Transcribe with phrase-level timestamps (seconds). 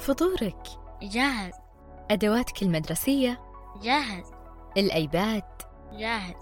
[0.00, 0.66] فطورك.
[1.02, 1.52] جاهز.
[2.10, 3.40] أدواتك المدرسية.
[3.82, 4.24] جاهز.
[4.76, 5.42] الأيباد.
[5.92, 6.34] جاهز.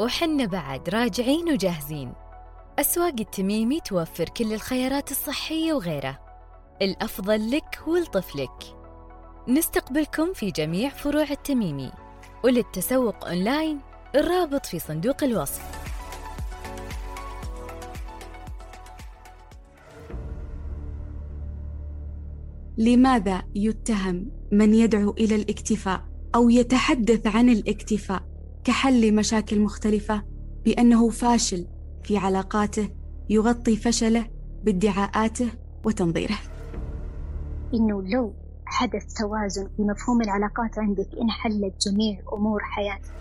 [0.00, 2.12] وحنا بعد راجعين وجاهزين.
[2.78, 6.18] أسواق التميمي توفر كل الخيارات الصحية وغيرها
[6.82, 8.76] الأفضل لك ولطفلك.
[9.48, 11.92] نستقبلكم في جميع فروع التميمي.
[12.44, 13.80] وللتسوق أونلاين
[14.14, 15.87] الرابط في صندوق الوصف.
[22.78, 28.22] لماذا يتهم من يدعو إلى الاكتفاء أو يتحدث عن الاكتفاء
[28.64, 30.22] كحل لمشاكل مختلفة
[30.64, 31.66] بأنه فاشل
[32.02, 32.88] في علاقاته
[33.30, 34.26] يغطي فشله
[34.64, 35.48] بادعاءاته
[35.84, 36.38] وتنظيره؟
[37.74, 43.12] إنه لو حدث توازن في مفهوم العلاقات عندك انحلت جميع أمور حياتك.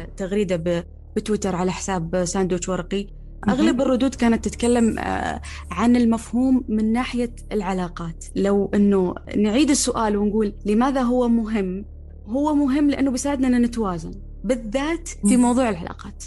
[0.00, 0.84] التغريده
[1.16, 3.06] بتويتر على حساب ساندويتش ورقي.
[3.48, 5.40] أغلب الردود كانت تتكلم آه،
[5.70, 8.24] عن المفهوم من ناحية العلاقات.
[8.36, 11.84] لو إنه نعيد السؤال ونقول لماذا هو مهم؟
[12.26, 14.10] هو مهم لأنه بيساعدنا إن نتوازن
[14.44, 15.36] بالذات في.
[15.36, 16.24] موضوع العلاقات.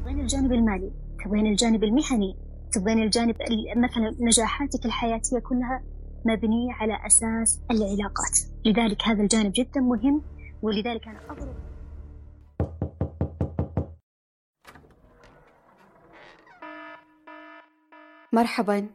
[0.00, 0.90] تبغين الجانب المالي
[1.24, 2.36] تبغين الجانب المهني
[2.72, 5.82] تبغين الجانب ال- مثلا نجاحاتك الحياتية كلها
[6.24, 8.38] مبنية على أساس العلاقات.
[8.66, 10.22] لذلك هذا الجانب جدا مهم
[10.62, 11.54] ولذلك أنا أضرب
[18.34, 18.86] مرحبا.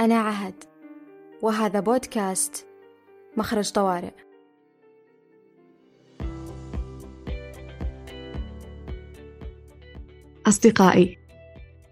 [0.00, 0.54] أنا عهد
[1.42, 2.66] وهذا بودكاست
[3.36, 4.12] مخرج طوارئ.
[10.46, 11.18] أصدقائي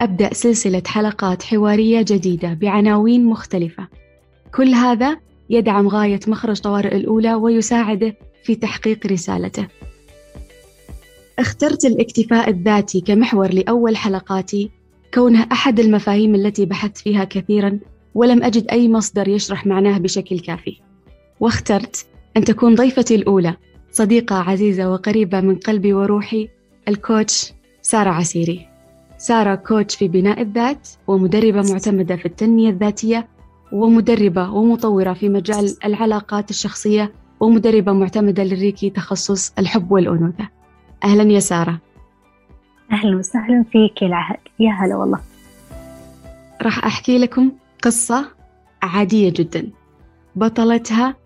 [0.00, 3.88] أبدأ سلسلة حلقات حوارية جديدة بعناوين مختلفة.
[4.55, 9.68] كل هذا يدعم غاية مخرج طوارئ الأولى ويساعده في تحقيق رسالته.
[11.38, 14.80] اخترت الاكتفاء الذاتي كمحور لأول حلقاتي
[15.14, 17.78] كونها أحد المفاهيم التي بحثت فيها كثيرا
[18.14, 20.77] ولم أجد أي مصدر يشرح معناه بشكل كافي.
[21.41, 23.56] واخترت أن تكون ضيفتي الأولى
[23.91, 26.48] صديقة عزيزة وقريبة من قلبي وروحي
[26.89, 27.52] الكوتش
[27.83, 28.67] سارة عسيري.
[29.18, 33.29] سارة كوتش في بناء الذات ومدربة معتمدة في التنمية الذاتية
[33.73, 40.48] ومدربة ومطورة في مجال العلاقات الشخصية ومدربة معتمدة للريكي تخصص الحب والأنوثة.
[41.05, 41.80] أهلا يا سارة.
[42.92, 45.20] أهلا وسهلا فيك يا العهد يا هلا والله.
[46.62, 47.52] راح أحكي لكم
[47.83, 48.30] قصة
[48.83, 49.70] عادية جدا.
[50.36, 51.17] بطلتها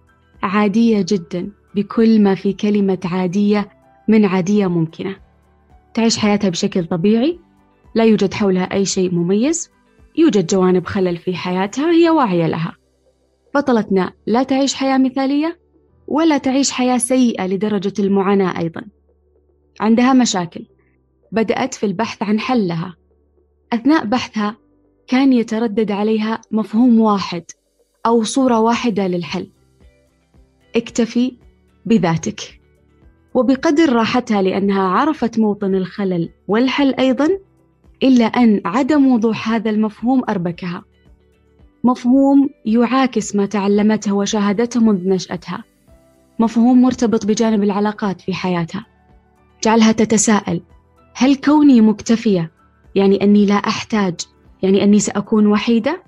[0.43, 3.69] عادية جدا بكل ما في كلمة عادية
[4.09, 5.17] من عادية ممكنة.
[5.95, 7.39] تعيش حياتها بشكل طبيعي
[7.95, 9.71] لا يوجد حولها أي شيء مميز
[10.17, 12.77] يوجد جوانب خلل في حياتها هي واعية لها.
[13.55, 15.59] بطلتنا لا تعيش حياة مثالية
[16.09, 18.83] ولا تعيش حياة سيئة لدرجة المعاناة أيضا.
[19.81, 20.65] عندها مشاكل
[21.35, 22.97] بدأت في البحث عن حلها.
[23.73, 24.57] أثناء بحثها
[25.07, 27.45] كان يتردد عليها مفهوم واحد
[28.07, 29.51] أو صورة واحدة للحل.
[30.77, 31.37] اكتفي
[31.87, 32.61] بذاتك.
[33.35, 37.29] وبقدر راحتها لأنها عرفت موطن الخلل والحل أيضا
[38.03, 40.85] إلا أن عدم وضوح هذا المفهوم أربكها.
[41.85, 45.65] مفهوم يعاكس ما تعلمته وشاهدته منذ نشأتها.
[46.39, 48.87] مفهوم مرتبط بجانب العلاقات في حياتها.
[49.65, 50.61] جعلها تتساءل
[51.15, 52.51] هل كوني مكتفية؟
[52.95, 54.15] يعني أني لا أحتاج.
[54.63, 56.03] يعني أني سأكون وحيدة؟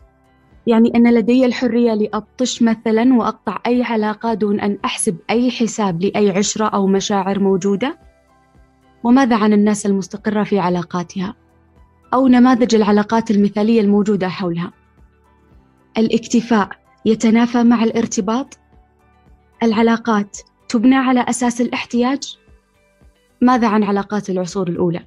[0.66, 6.30] يعني أن لدي الحرية لأبطش مثلا وأقطع أي علاقة دون أن أحسب أي حساب لأي
[6.30, 7.98] عشرة أو مشاعر موجودة؟
[9.04, 11.34] وماذا عن الناس المستقرة في علاقاتها؟
[12.14, 14.72] أو نماذج العلاقات المثالية الموجودة حولها؟
[15.98, 16.68] الاكتفاء
[17.04, 18.58] يتنافى مع الارتباط؟
[19.62, 20.38] العلاقات
[20.68, 22.38] تبنى على أساس الاحتياج؟
[23.40, 25.00] ماذا عن علاقات العصور الأولى؟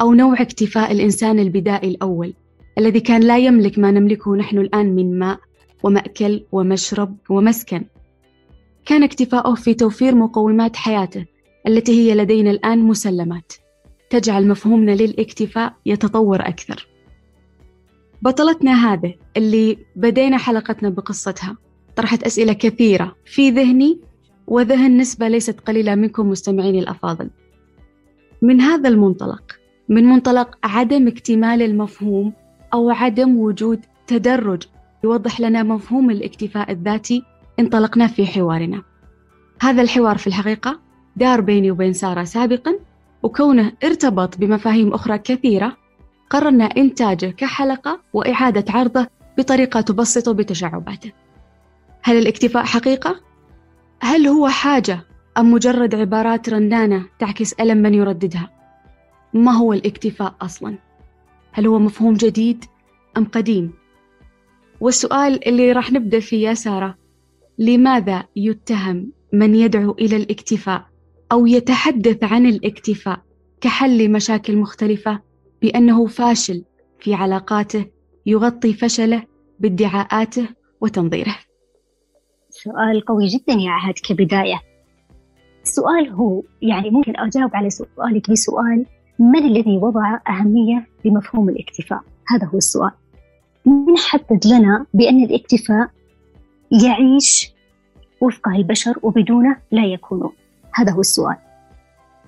[0.00, 2.34] أو نوع اكتفاء الإنسان البدائي الأول
[2.78, 5.38] الذي كان لا يملك ما نملكه نحن الآن من ماء
[5.82, 7.84] ومأكل ومشرب ومسكن.
[8.86, 11.26] كان اكتفاؤه في توفير مقومات حياته
[11.66, 13.52] التي هي لدينا الآن مسلمات.
[14.10, 16.88] تجعل مفهومنا للاكتفاء يتطور أكثر.
[18.22, 21.56] بطلتنا هذه اللي بدينا حلقتنا بقصتها.
[21.96, 24.00] طرحت أسئلة كثيرة في ذهني
[24.46, 27.30] وذهن نسبة ليست قليلة منكم مستمعيني الأفاضل.
[28.42, 29.42] من هذا المنطلق
[29.88, 32.32] من منطلق عدم اكتمال المفهوم
[32.74, 34.62] أو عدم وجود تدرج.
[35.04, 37.22] يوضح لنا مفهوم الاكتفاء الذاتي
[37.58, 38.82] انطلقنا في حوارنا.
[39.62, 40.80] هذا الحوار في الحقيقة
[41.16, 42.78] دار بيني وبين سارة سابقا
[43.22, 45.76] وكونه ارتبط بمفاهيم أخرى كثيرة
[46.30, 49.06] قررنا إنتاجه كحلقة وإعادة عرضه
[49.38, 51.12] بطريقة تبسط بتشعباته.
[52.02, 53.20] هل الاكتفاء حقيقة؟
[54.00, 55.00] هل هو حاجة
[55.38, 58.50] أم مجرد عبارات رنانة تعكس ألم من يرددها؟
[59.34, 60.78] ما هو الاكتفاء أصلا؟
[61.52, 62.64] هل هو مفهوم جديد
[63.16, 63.72] أم قديم؟
[64.80, 66.98] والسؤال اللي راح نبدأ فيه يا سارة
[67.58, 70.86] لماذا يتهم من يدعو إلى الاكتفاء
[71.32, 73.22] أو يتحدث عن الاكتفاء
[73.60, 75.20] كحل لمشاكل مختلفة
[75.62, 76.64] بأنه فاشل
[77.00, 77.86] في علاقاته
[78.26, 79.22] يغطي فشله
[79.58, 80.48] بادعاءاته
[80.80, 81.36] وتنظيره
[82.50, 84.71] سؤال قوي جدا يا عهد كبداية
[85.62, 88.86] السؤال هو يعني ممكن أجاوب على سؤالك بسؤال
[89.18, 92.90] من الذي وضع أهمية لمفهوم الاكتفاء؟ هذا هو السؤال.
[93.66, 95.90] من حدد لنا بأن الاكتفاء
[96.84, 97.52] يعيش
[98.20, 100.32] وفقه البشر وبدونه لا يكونون
[100.74, 101.36] هذا هو السؤال.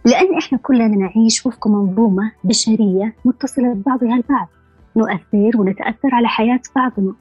[0.04, 4.48] لأن إحنا كلنا نعيش وفق منظومة بشرية متصلة ببعضها البعض.
[4.96, 7.14] نؤثر ونتأثر على حياة بعضنا.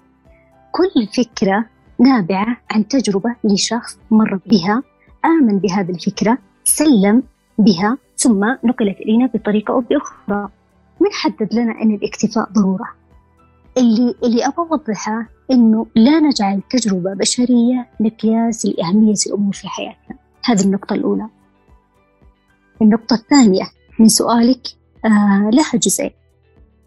[0.71, 1.65] كل فكرة
[1.99, 4.83] نابعة عن تجربة لشخص مر بها
[5.25, 7.23] آمن بهذه الفكرة سلم
[7.57, 10.49] بها ثم نقلت إلينا بطريقة أو بأخرى.
[10.99, 12.85] من حدد لنا أن الاكتفاء ضرورة؟
[13.77, 20.17] اللي اللي أبغى أوضحه إنه لا نجعل تجربة بشرية مقياس لأهمية الأمور في حياتنا.
[20.45, 21.27] هذه النقطة الأولى.
[22.81, 23.63] النقطة الثانية
[23.99, 24.67] من سؤالك
[25.05, 26.11] آه لها جزئين.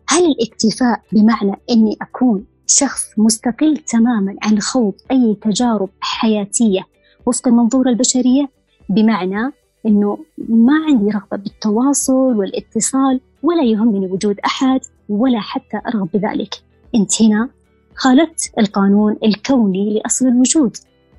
[0.08, 6.86] هل الاكتفاء بمعنى أني أكون شخص مستقل تماما عن خوض أي تجارب حياتية
[7.26, 8.48] وفق المنظور البشرية
[8.88, 9.52] بمعنى
[9.86, 10.18] أنه
[10.48, 16.54] ما عندي رغبة بالتواصل والاتصال ولا يهمني وجود أحد ولا حتى أرغب بذلك.
[16.94, 17.48] أنت هنا
[17.94, 20.76] خالفت القانون الكوني لأصل الوجود.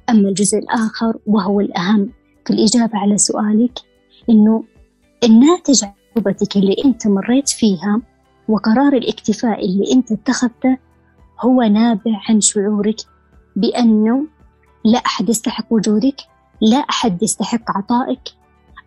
[0.09, 2.09] أما الجزء الآخر وهو الأهم
[2.45, 3.79] في الإجابة على سؤالك
[4.29, 4.63] إنه
[5.23, 8.01] الناتج عن تجربتك اللي أنت مريت فيها
[8.47, 10.77] وقرار الاكتفاء اللي أنت اتخذته
[11.39, 12.95] هو نابع عن شعورك
[13.55, 14.25] بأنه
[14.85, 16.15] لا أحد يستحق وجودك
[16.61, 18.21] لا أحد يستحق عطائك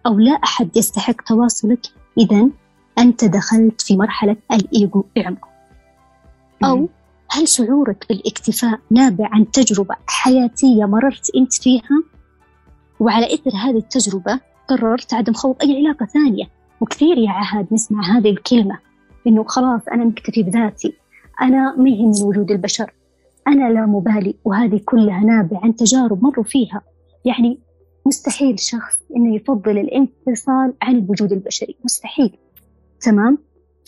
[0.07, 1.87] أو لا أحد يستحق تواصلك.
[2.19, 2.49] إذا
[2.99, 5.49] أنت دخلت في مرحلة الإيجو بعمق
[6.65, 6.89] أو
[7.31, 12.03] هل شعورك بالاكتفاء نابع عن تجربة حياتية مررت أنت فيها؟
[13.01, 16.45] وعلى إثر هذه التجربة قررت عدم خوض أي علاقة ثانية.
[16.81, 18.79] وكثير يا عهد نسمع هذه الكلمة
[19.27, 20.95] إنه خلاص أنا مكتفي بذاتي.
[21.43, 22.93] أنا ما يهمني وجود البشر.
[23.49, 26.83] أنا لا مبالي وهذه كلها نابعة عن تجارب مروا فيها.
[27.25, 27.59] يعني
[28.07, 32.37] مستحيل شخص إنه يفضل الانفصال عن الوجود البشري مستحيل.
[33.01, 33.39] تمام؟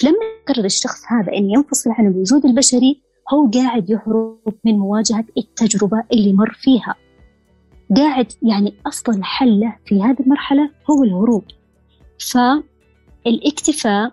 [0.00, 3.02] فلما يقرر الشخص هذا إنه ينفصل عن الوجود البشري
[3.32, 6.94] هو قاعد يهرب من مواجهة التجربة اللي مر فيها.
[7.96, 11.44] قاعد يعني أفضل حل في هذه المرحلة هو الهروب.
[12.32, 14.12] فالإكتفاء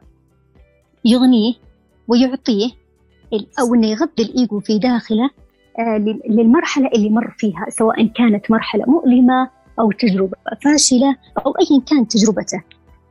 [1.06, 1.53] يغنيه
[2.07, 2.71] ويعطيه
[3.60, 5.30] أو إنه يغذي الإيجو في داخله
[5.80, 5.98] آه،
[6.30, 9.50] للمرحلة اللي مر فيها سواء كانت مرحلة مؤلمة
[9.80, 11.16] أو تجربة فاشلة
[11.46, 12.62] أو أيا كانت تجربته.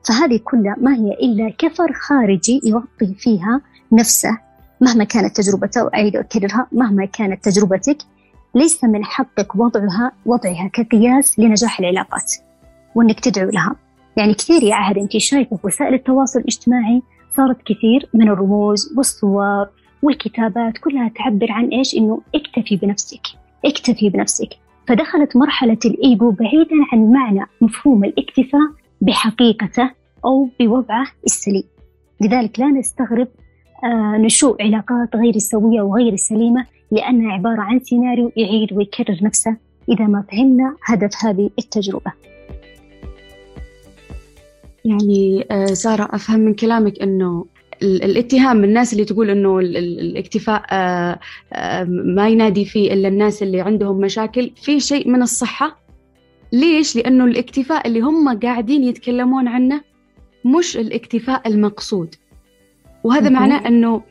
[0.08, 3.60] فهذه كلها ما هي إلا كفر خارجي يغطي فيها
[3.92, 4.38] نفسه
[4.80, 7.98] مهما كانت تجربته وأعيد وأكررها مهما كانت تجربتك
[8.54, 12.32] ليس من حقك وضعها وضعها كقياس لنجاح العلاقات
[12.94, 13.76] وإنك تدعو لها.
[14.16, 17.02] يعني كثير يا عهد انت شايفة في وسائل التواصل الاجتماعي
[17.36, 19.68] صارت كثير من الرموز والصور
[20.02, 23.20] والكتابات كلها تعبر عن إيش؟ إنه اكتفي بنفسك
[23.64, 24.48] اكتفي بنفسك.
[24.88, 29.90] فدخلت مرحلة الإيجو بعيدا عن معنى مفهوم الاكتفاء بحقيقته
[30.24, 31.62] أو بوضعه السليم.
[32.20, 33.28] لذلك لا نستغرب
[33.84, 39.56] آه، نشوء علاقات غير سوية وغير سليمة لأنها عبارة عن سيناريو يعيد ويكرر نفسه
[39.88, 42.12] إذا ما فهمنا هدف هذه التجربة.
[44.84, 47.44] يعني آه، سارة أفهم من كلامك أنه
[47.82, 51.18] الاتهام الناس اللي تقول إنه الاكتفاء آه،
[51.88, 54.50] ما ينادي فيه إلا الناس اللي عندهم مشاكل.
[54.56, 55.78] في شيء من الصحة.
[56.52, 59.80] ليش؟ لأنه الاكتفاء اللي هم قاعدين يتكلمون عنه
[60.44, 62.14] مش الاكتفاء المقصود.
[63.04, 64.02] وهذا معناه إنه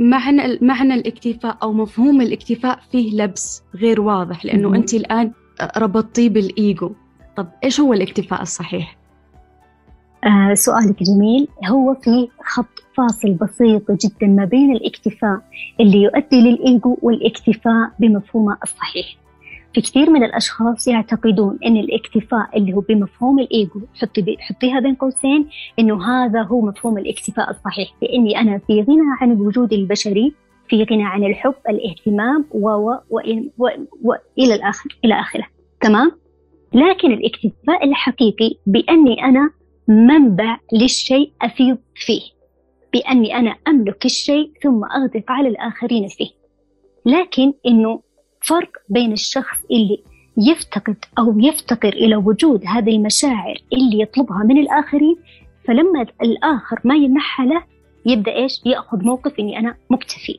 [0.00, 5.32] معنى معنى الاكتفاء أو مفهوم الاكتفاء فيه لبس غير واضح لأنه أنت الآن
[5.76, 6.92] ربطتيه بالإيجو.
[7.36, 9.01] طب إيش هو الاكتفاء الصحيح؟
[10.24, 11.48] آه سؤالك جميل.
[11.66, 15.40] هو في خط فاصل بسيط جدا ما بين الاكتفاء
[15.80, 19.16] اللي يؤدي للإيجو والاكتفاء بمفهومه الصحيح.
[19.74, 25.48] في كثير من الأشخاص يعتقدون أن الاكتفاء اللي هو بمفهوم الإيجو حطي حطيها بين قوسين
[25.78, 27.88] أنه هذا هو مفهوم الاكتفاء الصحيح.
[28.00, 30.32] بأني أنا في غنى عن الوجود البشري
[30.68, 33.20] في غنى عن الحب الاهتمام و و
[33.58, 33.68] و
[34.02, 35.46] وإلى الآخر إلى آخره.
[35.80, 36.12] تمام؟
[36.72, 39.50] لكن الاكتفاء الحقيقي بأني أنا
[39.88, 42.22] منبع للشيء أفيض فيه
[42.92, 46.30] بأني أنا أملك الشيء ثم أغدق على الآخرين فيه.
[47.06, 48.00] لكن إنه
[48.40, 50.02] فرق بين الشخص اللي
[50.36, 55.16] يفتقد أو يفتقر إلى وجود هذه المشاعر اللي يطلبها من الآخرين
[55.64, 57.62] فلما الآخر ما يمنحها له
[58.06, 60.38] يبدأ إيش؟ يأخذ موقف إني أنا مكتفي.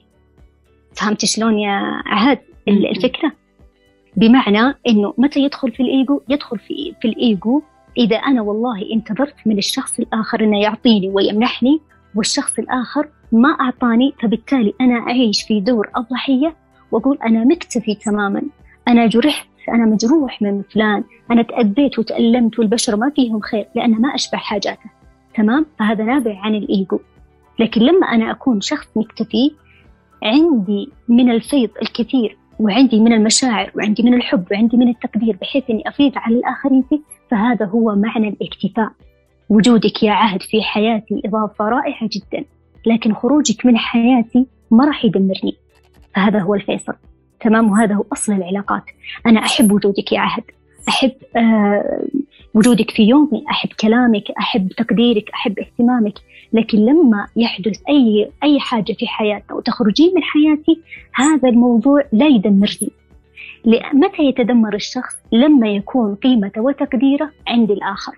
[0.95, 3.31] فهمت شلون يا عهد الفكرة؟
[4.17, 7.61] بمعنى إنه متى يدخل في الإيجو؟ يدخل في في الإيجو
[7.97, 11.81] إذا أنا والله انتظرت من الشخص الآخر إنه يعطيني ويمنحني
[12.15, 16.55] والشخص الآخر ما أعطاني فبالتالي أنا أعيش في دور الضحيه
[16.91, 18.41] وأقول أنا مكتفي تماما.
[18.87, 24.15] أنا جرحت أنا مجروح من فلان أنا تأذيت وتألمت والبشر ما فيهم خير لأن ما
[24.15, 24.89] أشبع حاجاته.
[25.35, 26.99] تمام؟ فهذا نابع عن الإيجو.
[27.59, 29.51] لكن لما أنا أكون شخص مكتفي
[30.23, 35.83] عندي من الفيض الكثير وعندي من المشاعر وعندي من الحب وعندي من التقدير بحيث إني
[35.87, 36.99] أفيض على الآخرين فيه
[37.33, 38.91] فهذا هو معنى الاكتفاء.
[39.49, 42.45] وجودك يا عهد في حياتي إضافة رائعة جدا
[42.85, 45.55] لكن خروجك من حياتي ما راح يدمرني.
[46.15, 46.93] فهذا هو الفيصل.
[47.41, 48.83] تمام؟ وهذا هو أصل العلاقات.
[49.25, 50.43] أنا أحب وجودك يا عهد.
[50.89, 52.07] أحب آه
[52.53, 53.43] وجودك في يومي.
[53.49, 56.19] أحب كلامك أحب تقديرك أحب اهتمامك.
[56.53, 60.81] لكن لما يحدث أي أي حاجة في حياتنا وتخرجين من حياتي
[61.13, 62.91] هذا الموضوع لا يدمرني.
[63.93, 68.17] متى يتدمر الشخص لما يكون قيمته وتقديره عند الآخر؟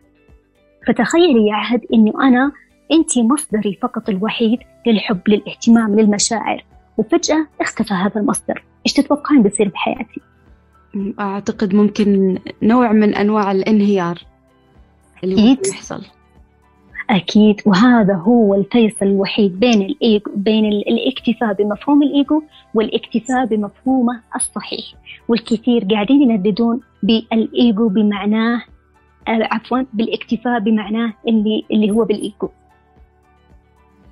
[0.88, 2.52] فتخيلي يا عهد أنه أنا
[2.92, 6.66] أنت مصدري فقط الوحيد للحب للاهتمام للمشاعر.
[6.98, 8.64] وفجأة اختفى هذا المصدر.
[8.86, 10.22] إيش تتوقعين بيصير بحياتي؟
[11.20, 14.22] أعتقد ممكن نوع من أنواع الانهيار
[15.24, 16.04] اللي ممكن يحصل.
[17.10, 17.62] أكيد.
[17.66, 22.42] وهذا هو الفيصل الوحيد بين الإيجو بين الاكتفاء بمفهوم الإيجو
[22.74, 24.86] والاكتفاء بمفهومه الصحيح.
[25.28, 28.62] والكثير قاعدين ينددون بالإيجو بمعناه
[29.28, 32.50] آه، عفوا بالاكتفاء بمعناه اللي اللي هو بالإيجو.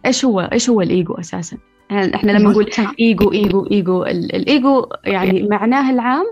[0.05, 1.57] إيش هو إيش هو الإيجو أساسا؟
[1.91, 2.69] إحنا لما نقول
[2.99, 6.25] إيجو إيجو إيجو الإيجو يعني معناه العام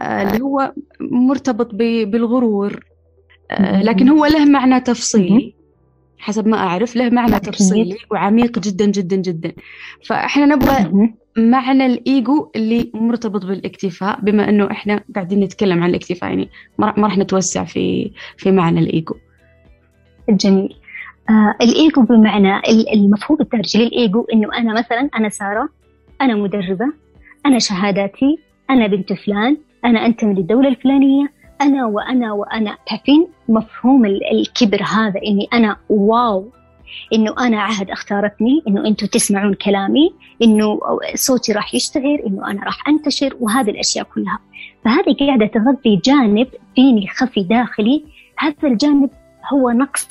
[0.00, 2.84] آه، اللي هو مرتبط بالغرور
[3.50, 5.57] آه، لكن هو له معنى تفصيلي.
[6.18, 9.52] حسب ما أعرف له معنى تفصيلي وعميق جدا جدا جدا.
[10.04, 16.48] فإحنا نبغى معنى الإيجو اللي مرتبط بالاكتفاء بما أنه إحنا قاعدين نتكلم عن الاكتفاء يعني
[16.78, 19.14] ما راح نتوسع في في معنى الإيجو.
[20.28, 20.74] جميل.
[21.30, 22.60] آه الإيجو بمعنى
[22.94, 25.68] المفهوم الدارجي للإيجو إنه أنا مثلا أنا سارة
[26.20, 26.86] أنا مدربة
[27.46, 28.38] أنا شهاداتي
[28.70, 32.76] أنا بنت فلان أنا أنتمي للدولة الفلانية أنا وأنا وأنا.
[32.86, 36.48] تعرفين مفهوم الكبر هذا؟ إني أنا واو.
[37.12, 38.62] إنه أنا عهد اختارتني.
[38.68, 40.14] إنه أنتم تسمعون كلامي.
[40.42, 40.80] إنه
[41.14, 43.36] صوتي راح يشتهر إنه أنا راح أنتشر.
[43.40, 44.38] وهذه الأشياء كلها.
[44.84, 48.04] فهذه قاعدة تغذي جانب فيني خفي داخلي.
[48.38, 49.10] هذا الجانب
[49.52, 50.08] هو نقص.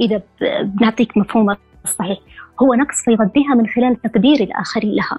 [0.00, 0.22] إذا
[0.62, 2.18] بنعطيك مفهومه الصحيح
[2.62, 5.18] هو نقص فيغذيها من خلال تقدير الآخرين لها.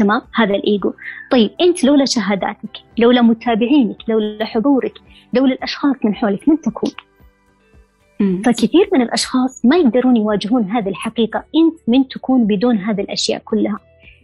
[0.00, 0.92] تمام؟ هذا الإيجو.
[1.30, 4.94] طيب أنت لولا شهاداتك لولا متابعينك لولا حضورك
[5.32, 6.90] لولا الأشخاص من حولك من تكون.
[8.44, 11.38] فكثير من الأشخاص ما يقدرون يواجهون هذه الحقيقة.
[11.38, 13.78] أنت من تكون بدون هذه الأشياء كلها.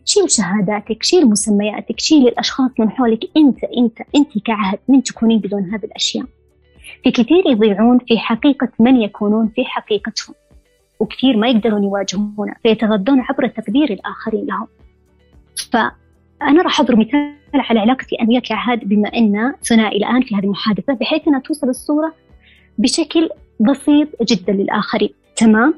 [0.05, 3.25] شيل شهاداتك شيل مسمياتك شيل الأشخاص من حولك.
[3.37, 6.27] أنت أنت أنت كعهد من تكونين بدون هذه الأشياء.
[7.05, 10.35] في كثير يضيعون في حقيقة من يكونون في حقيقتهم.
[11.01, 14.67] وكثير ما يقدرون يواجهونه فيتغذون عبر تقدير الآخرين لهم.
[15.73, 20.35] فأنا راح أضرب مثال على علاقتي أنا وياك يا عهاد بما أن ثنائي الآن في
[20.35, 22.15] هذه المحادثة بحيث أنها توصل الصورة
[22.79, 25.75] بشكل بسيط جدا للآخرين تمام؟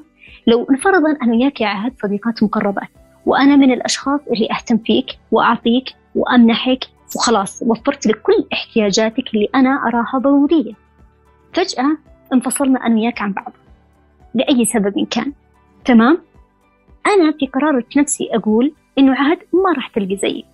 [0.47, 2.89] لو فرضا أنا وياك يا عهد صديقات مقربات
[3.25, 9.69] وأنا من الأشخاص اللي أهتم فيك وأعطيك وأمنحك وخلاص وفرت لك كل احتياجاتك اللي أنا
[9.69, 10.73] أراها ضرورية
[11.53, 11.97] فجأة
[12.33, 13.53] انفصلنا أنا وياك عن بعض
[14.33, 15.33] لأي سبب كان
[15.85, 16.17] تمام؟
[17.07, 20.45] أنا في قرارة نفسي أقول إنه عهد ما راح تلقي زيي.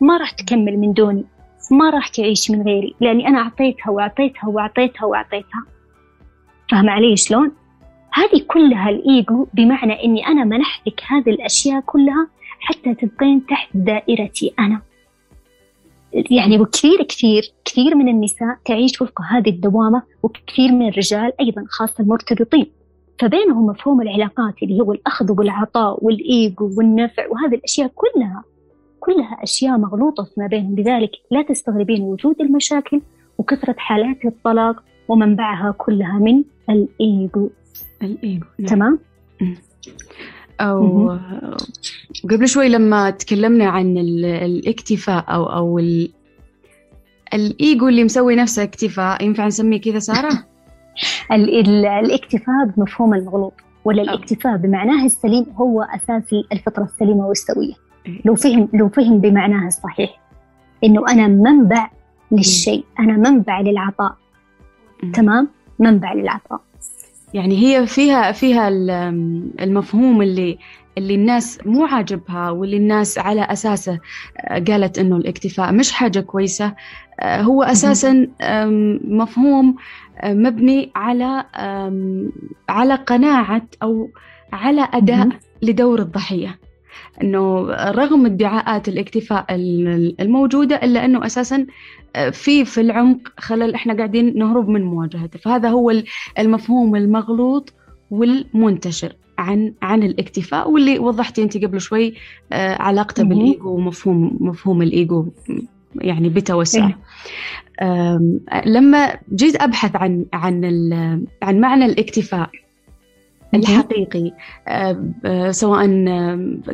[0.00, 1.24] ما راح تكمل من دوني.
[1.70, 2.94] ما راح تعيش من غيري.
[3.00, 5.64] لأني أنا أعطيتها وأعطيتها وأعطيتها وأعطيتها.
[6.70, 7.52] فاهمة علي شلون؟
[8.12, 12.28] هذه كلها الإيجو بمعنى إني أنا منحتك هذه الأشياء كلها
[12.60, 14.80] حتى تبقين تحت دائرتي أنا.
[16.12, 21.94] يعني وكثير كثير كثير من النساء تعيش وفق هذه الدوامة وكثير من الرجال أيضا خاصة
[22.00, 22.66] المرتبطين
[23.20, 28.44] فبينهم مفهوم العلاقات اللي هو الأخذ والعطاء والإيجو والنفع وهذه الأشياء كلها
[29.00, 33.00] كلها أشياء مغلوطة فيما بينهم لذلك لا تستغربين وجود المشاكل
[33.38, 37.50] وكثرة حالات الطلاق ومنبعها كلها من الإيجو
[38.02, 38.68] الإيجو نعم.
[38.68, 38.98] تمام؟
[40.60, 41.08] أو
[42.30, 45.78] قبل شوي لما تكلمنا عن الاكتفاء أو أو
[47.34, 50.44] الإيجو اللي مسوي نفسه اكتفاء ينفع نسميه كذا سارة؟
[51.32, 53.54] الاكتفاء بمفهوم المغلوط
[53.84, 57.74] ولا الاكتفاء بمعناه السليم هو أساس الفطرة السليمة والسوية.
[58.06, 58.20] إيه.
[58.24, 60.20] لو فهم لو فهم بمعناه الصحيح
[60.84, 61.90] إنه أنا منبع
[62.32, 64.16] للشيء أنا منبع للعطاء.
[65.14, 66.60] تمام؟ منبع للعطاء.
[67.34, 68.68] يعني هي فيها فيها
[69.60, 70.58] المفهوم اللي
[70.98, 73.98] اللي الناس مو عاجبها واللي الناس على أساسه
[74.38, 76.66] آه، قالت إنه الاكتفاء مش حاجة كويسة.
[76.66, 76.74] آه،
[77.22, 78.28] هو أساسا
[79.04, 79.76] مفهوم
[80.20, 81.44] آه، مبني على
[82.68, 84.08] على قناعة أو
[84.52, 85.28] على أداء
[85.62, 86.58] لدور الضحية.
[87.22, 89.46] إنه رغم ادعاءات الاكتفاء
[90.20, 91.66] الموجودة إلا إنه أساسا
[92.32, 95.38] في في العمق خلل إحنا قاعدين نهرب من مواجهته.
[95.38, 95.92] فهذا هو
[96.38, 97.72] المفهوم المغلوط
[98.10, 102.14] والمنتشر عن عن الاكتفاء واللي وضحتي أنت قبل شوي
[102.52, 105.26] آه، علاقته بالإيجو ومفهوم مفهوم الإيجو.
[105.94, 106.90] يعني بتوسع.
[108.66, 110.64] لما جيت أبحث عن عن
[111.42, 112.50] عن معنى الاكتفاء
[113.54, 114.32] الحقيقي
[114.68, 115.86] آه، سواء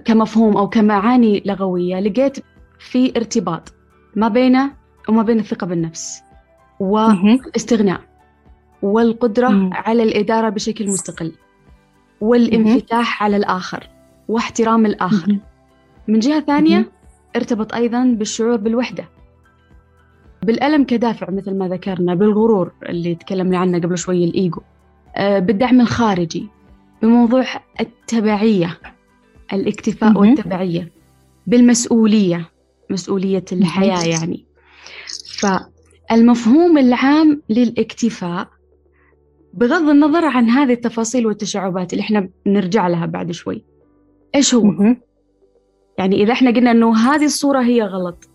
[0.04, 2.36] كمفهوم أو كمعاني لغوية لقيت
[2.78, 3.74] في ارتباط
[4.16, 4.70] ما بينه
[5.08, 6.22] وما بين الثقة بالنفس
[6.80, 8.00] والاستغناء
[8.82, 11.32] والقدرة على الإدارة بشكل مستقل
[12.20, 13.88] والانفتاح على الآخر
[14.28, 15.38] واحترام الآخر.
[16.08, 16.90] من جهة ثانية
[17.36, 19.08] ارتبط أيضا بالشعور بالوحدة.
[20.42, 24.60] بالألم كدافع مثل ما ذكرنا بالغرور اللي تكلمنا عنه قبل شوي الإيجو.
[25.16, 26.48] آه، بالدعم الخارجي
[27.02, 27.44] بموضوع
[27.80, 28.78] التبعية
[29.52, 30.92] الاكتفاء والتبعية
[31.46, 32.50] بالمسؤولية
[32.90, 34.46] مسؤولية الحياة يعني.
[35.40, 38.48] فالمفهوم العام للاكتفاء
[39.54, 43.64] بغض النظر عن هذه التفاصيل والتشعبات اللي إحنا نرجع لها بعد شوي
[44.34, 44.96] إيش هو؟
[45.98, 48.28] يعني إذا إحنا قلنا إنه هذه الصورة هي غلط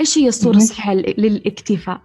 [0.00, 2.00] إيش هي الصورة الصحيحة للاكتفاء؟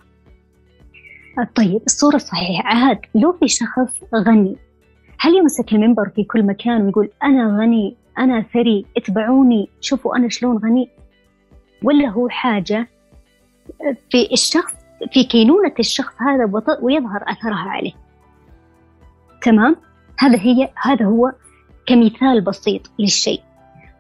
[1.56, 2.64] طيب الصورة الصحيحة.
[2.64, 4.56] عاد لو في شخص غني
[5.20, 10.58] هل يمسك المنبر في كل مكان ويقول أنا غني أنا ثري اتبعوني شوفوا أنا شلون
[10.58, 10.90] غني؟
[11.84, 12.88] ولا هو حاجة
[14.12, 14.74] في الشخص
[15.14, 17.94] في كينونة الشخص هذا ويظهر أثرها عليه.
[19.42, 19.76] تمام؟
[20.20, 21.32] هذا هي هذا هو
[21.86, 23.42] كمثال بسيط للشيء.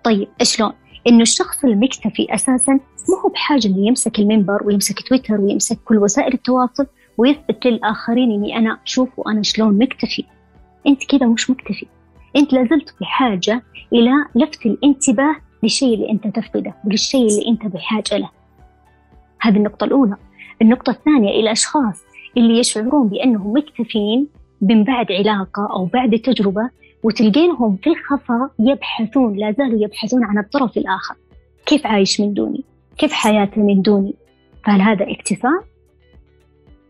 [0.04, 0.74] طيب شلون؟
[1.08, 2.74] إنه الشخص المكتفي أساسا
[3.10, 6.88] ما هو بحاجة إنه يمسك المنبر ويمسك تويتر ويمسك كل وسائل التواصل
[7.18, 10.26] ويثبت للآخرين إني أنا شوفوا أنا شلون مكتفي.
[10.88, 11.86] أنت كذا مش مكتفي؟
[12.36, 18.30] أنت لازلت بحاجة إلى لفت الانتباه للشيء اللي أنت تفقده وللشيء اللي أنت بحاجة له.
[19.42, 20.16] هذه النقطة الأولى.
[20.62, 22.02] النقطة الثانية الاشخاص
[22.38, 24.28] اللي يشعرون بأنهم مكتفين
[24.62, 26.70] من بعد علاقة أو بعد تجربة
[27.04, 31.16] وتلقينهم في الخفاء يبحثون لا زالوا يبحثون عن الطرف الآخر.
[31.66, 32.64] كيف عايش من دوني؟
[32.98, 34.16] كيف حياته من دوني؟
[34.66, 35.64] فهل هذا اكتفاء؟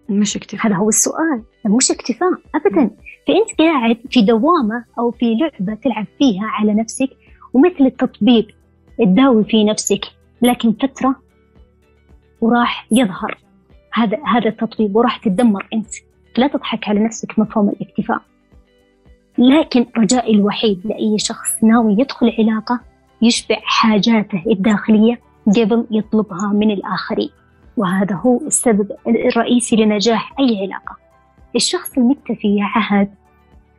[0.09, 0.67] مش اكتفاء.
[0.67, 1.43] هذا هو السؤال.
[1.65, 2.89] مش اكتفاء أبدا.
[3.27, 7.09] فأنت قاعد في دوامة أو في لعبة تلعب فيها على نفسك
[7.53, 8.47] ومثل التطبيق
[8.97, 10.05] تداوي في نفسك
[10.41, 11.15] لكن فترة
[12.41, 13.37] وراح يظهر.
[13.93, 15.89] هذا هذا التطبيق وراح تتدمر أنت.
[16.37, 18.21] لا تضحك على نفسك مفهوم الاكتفاء.
[19.41, 22.79] لكن رجائي الوحيد لأي شخص ناوي يدخل علاقة
[23.21, 27.29] يشبع حاجاته الداخلية قبل يطلبها من الآخرين.
[27.77, 30.97] وهذا هو السبب الرئيسي لنجاح أي علاقة.
[31.55, 33.09] الشخص المكتفي يا عهد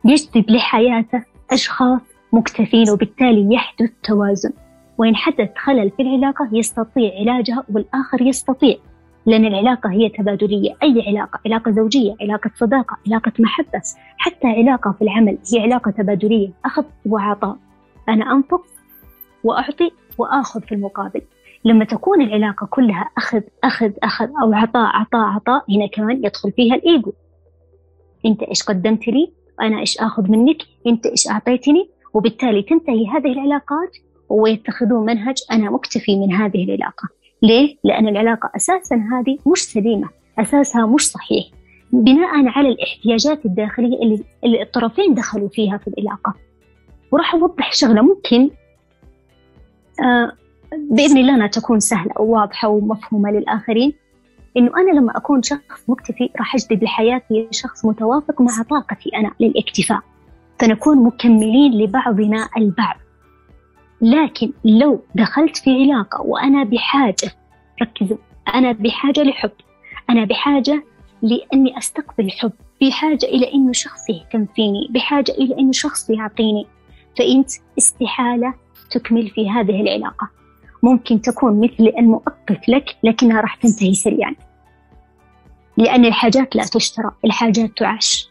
[0.05, 2.01] يجذب لحياته أشخاص
[2.33, 4.51] مكتفين وبالتالي يحدث توازن.
[4.97, 8.75] وإن حدث خلل في العلاقة يستطيع علاجها والآخر يستطيع
[9.25, 10.75] لأن العلاقة هي تبادلية.
[10.83, 13.81] أي علاقة؟ علاقة زوجية علاقة صداقة علاقة محبة.
[14.17, 16.51] حتى علاقة في العمل هي علاقة تبادلية.
[16.65, 17.57] أخذ وعطاء
[18.09, 18.65] أنا أنفق
[19.43, 21.21] وأعطي وآخذ في المقابل.
[21.65, 26.75] لما تكون العلاقة كلها أخذ أخذ أخذ أو عطاء عطاء عطاء هنا كمان يدخل فيها
[26.75, 27.13] الإيجو.
[28.25, 29.31] أنت إيش قدمت لي؟
[29.61, 30.57] أنا إيش آخذ منك؟
[30.87, 33.97] أنت إيش أعطيتني؟ وبالتالي تنتهي هذه العلاقات
[34.29, 37.09] ويتخذون منهج أنا مكتفي من هذه العلاقة.
[37.43, 41.45] ليه؟ لأن العلاقة أساسا هذه مش سليمة أساسها مش صحيح.
[41.91, 43.97] بناء على الاحتياجات الداخلية
[44.43, 46.33] اللي, الطرفين دخلوا فيها في العلاقة.
[47.11, 48.49] وراح أوضح شغلة ممكن.
[50.03, 50.31] آه
[50.89, 53.93] بإذن الله أنها تكون سهلة وواضحة ومفهومة للآخرين.
[54.57, 59.99] إنه أنا لما أكون شخص مكتفي راح أجذب لحياتي شخص متوافق مع طاقتي أنا للاكتفاء.
[60.59, 62.95] فنكون مكملين لبعضنا البعض.
[64.03, 67.31] لكن لو دخلت في علاقة وأنا بحاجة
[67.81, 68.17] ركزوا
[68.53, 69.51] أنا بحاجة لحب
[70.09, 70.83] أنا بحاجة
[71.21, 76.67] لأني أستقبل الحب بحاجة إلى إنه شخص يهتم فيني بحاجة إلى إنه شخص يعطيني.
[77.17, 78.53] فأنت استحالة
[78.91, 80.29] تكمل في هذه العلاقة.
[80.83, 84.35] ممكن تكون مثل المؤقت لك لكنها راح تنتهي سريعا.
[85.77, 88.29] لأن الحاجات لا تشترى الحاجات تعاش.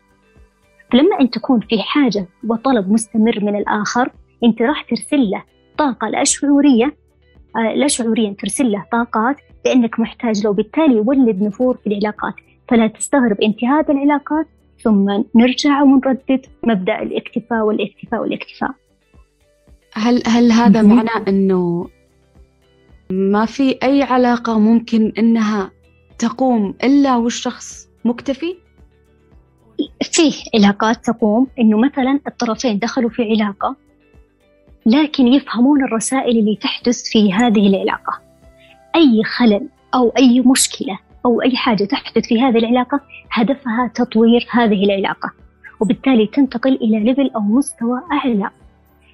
[0.92, 4.12] فلما أن تكون في حاجة وطلب مستمر من الآخر
[4.44, 6.96] أنت راح ترسل له الطاقة لا شعورية
[7.56, 12.34] آه، لا شعوريا ترسل له طاقات لأنك محتاج له وبالتالي يولد نفور في العلاقات
[12.68, 14.46] فلا تستغرب انتهاء العلاقات
[14.82, 18.70] ثم نرجع ونردد مبدأ الاكتفاء والاكتفاء والاكتفاء
[19.94, 20.82] هل هل هذا.
[20.82, 21.88] معناه أنه
[23.10, 25.70] ما في أي علاقة ممكن أنها
[26.18, 28.56] تقوم إلا والشخص مكتفي؟
[30.02, 33.76] فيه علاقات تقوم إنه مثلا الطرفين دخلوا في علاقة
[34.86, 38.20] لكن يفهمون الرسائل اللي تحدث في هذه العلاقة.
[38.96, 44.84] أي خلل أو أي مشكلة أو أي حاجة تحدث في هذه العلاقة هدفها تطوير هذه
[44.84, 45.30] العلاقة
[45.80, 48.50] وبالتالي تنتقل إلى ليفل أو مستوى أعلى.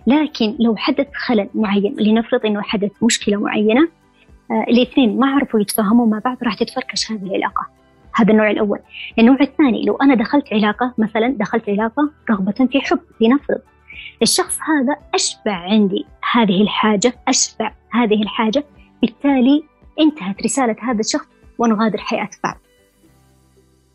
[0.07, 3.89] لكن لو حدث خلل معين لنفرض أنه حدث مشكلة معينة
[4.51, 7.67] آه الاثنين ما عرفوا يتفاهموا مع بعض راح تتفركش هذه العلاقة.
[8.15, 8.79] هذا النوع الأول.
[9.19, 13.61] النوع الثاني لو أنا دخلت علاقة مثلا دخلت علاقة رغبة في حب لنفرض.
[14.23, 18.65] الشخص هذا أشبع عندي هذه الحاجة أشبع هذه الحاجة
[19.03, 19.65] بالتالي
[20.01, 21.27] انتهت رسالة هذا الشخص
[21.59, 22.57] ونغادر حياة بعض.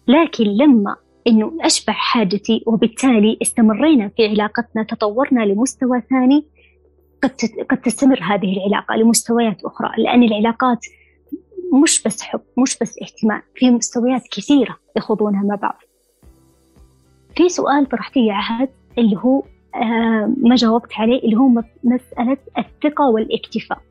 [0.07, 0.95] لكن لما
[1.27, 6.45] إنه أشبع حاجتي وبالتالي استمرينا في علاقتنا تطورنا لمستوى ثاني
[7.23, 7.31] قد
[7.69, 10.79] قد تستمر هذه العلاقة لمستويات أخرى لأن العلاقات
[11.83, 15.79] مش بس حب مش بس اهتمام في مستويات كثيرة يخوضونها مع بعض.
[17.35, 19.43] في سؤال طرحتيه عهد اللي هو
[20.37, 23.81] ما جاوبت عليه اللي هو مس- مسألة الثقة والاكتفاء.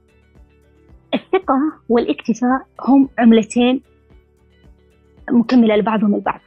[1.14, 3.80] الثقة والاكتفاء هم عملتين
[5.30, 6.40] مكملة لبعضهم البعض.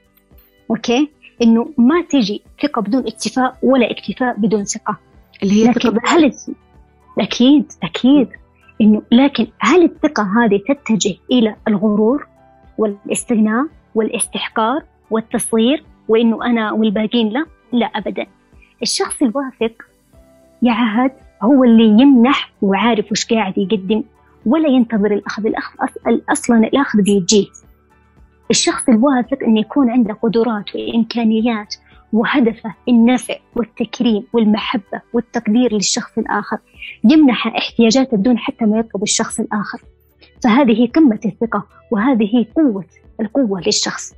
[0.70, 1.10] أوكي؟
[1.42, 4.98] إنه ما تجي ثقة بدون اكتفاء ولا اكتفاء بدون ثقة.
[5.44, 6.32] اللي هي لكن ثقة هل
[7.20, 8.28] أكيد أكيد.
[8.82, 12.28] إنه لكن هل الثقة هذه تتجه إلى الغرور
[12.78, 18.26] والاستغناء والاستحقار والتصغير وإنه أنا والباقين لا؟ لا أبدا.
[18.82, 19.84] الشخص الواثق
[20.62, 21.12] يا عهد
[21.42, 24.04] هو اللي يمنح وعارف وش قاعد يقدم
[24.46, 27.46] ولا ينتظر الأخذ الأخذ أص- أصلا الأخذ بيجيه
[28.52, 31.76] الشخص الواثق أن يكون عنده قدرات وإمكانيات
[32.14, 36.58] وهدفه النفع والتكريم والمحبة والتقدير للشخص الآخر.
[37.04, 39.82] يمنح احتياجاته بدون حتى ما يطلب الشخص الآخر.
[40.44, 42.86] فهذه قمة الثقة وهذه قوة
[43.22, 44.14] القوة للشخص.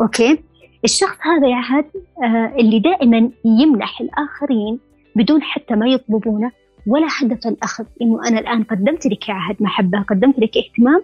[0.00, 0.38] أوكي؟
[0.84, 1.84] الشخص هذا يا عهد
[2.24, 4.78] آه اللي دائما يمنح الآخرين
[5.16, 6.50] بدون حتى ما يطلبونه
[6.86, 7.84] ولا هدف الأخذ.
[8.02, 11.02] إنه أنا الآن قدمت لك يا عهد محبة قدمت لك اهتمام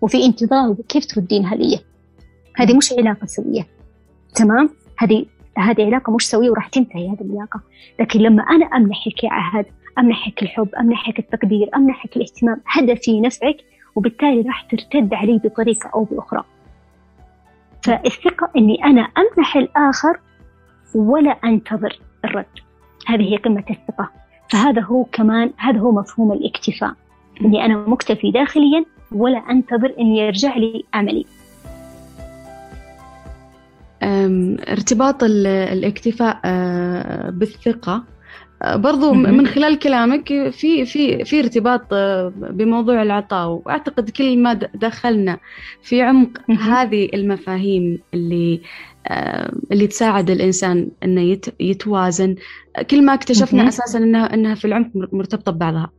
[0.00, 1.80] وفي انتظار كيف تردينها لي
[2.56, 3.66] هذه مش علاقة سوية.
[4.34, 5.26] تمام؟ هذه
[5.58, 7.60] هذه علاقة مش سوية وراح تنتهي هذه العلاقة.
[8.00, 9.66] لكن لما أنا أمنحك يا عهد
[9.98, 13.56] أمنحك الحب أمنحك التقدير أمنحك الاهتمام هدفي نفعك
[13.96, 16.44] وبالتالي راح ترتد علي بطريقة أو بأخرى.
[17.86, 20.20] فالثقة أني أنا أمنح الآخر
[20.94, 22.46] ولا أنتظر الرد.
[23.06, 24.10] هذه هي قمة الثقة.
[24.50, 26.92] فهذا هو كمان هذا هو مفهوم الاكتفاء.
[27.44, 31.26] أني أنا مكتفي داخليا ولا أنتظر أن يرجع لي عملي.
[34.68, 38.04] ارتباط ال- الاكتفاء آه، بالثقة
[38.64, 39.12] برضو.
[39.14, 45.38] من خلال كلامك في في في ارتباط آه، بموضوع العطاء وأعتقد كل ما دخلنا
[45.82, 46.50] في عمق.
[46.60, 48.60] هذه المفاهيم اللي
[49.08, 52.34] آه، اللي تساعد الإنسان إنه يت- يتوازن
[52.90, 53.68] كل ما اكتشفنا.
[53.68, 55.90] أساسا إنها إنها في العمق مر- مرتبطة ببعضها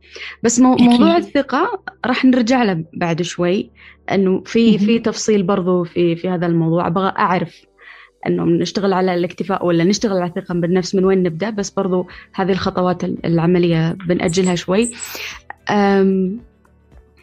[0.42, 0.60] بس.
[0.60, 3.70] موضوع الثقة راح نرجع له بعد شوي
[4.12, 4.78] إنه في.
[4.78, 7.62] في تفصيل برضو في في هذا الموضوع أبغى أعرف
[8.26, 12.52] إنه نشتغل على الاكتفاء ولا نشتغل على الثقة بالنفس من وين نبدأ بس برضو هذه
[12.52, 14.90] الخطوات ال- العملية بنأجلها شوي.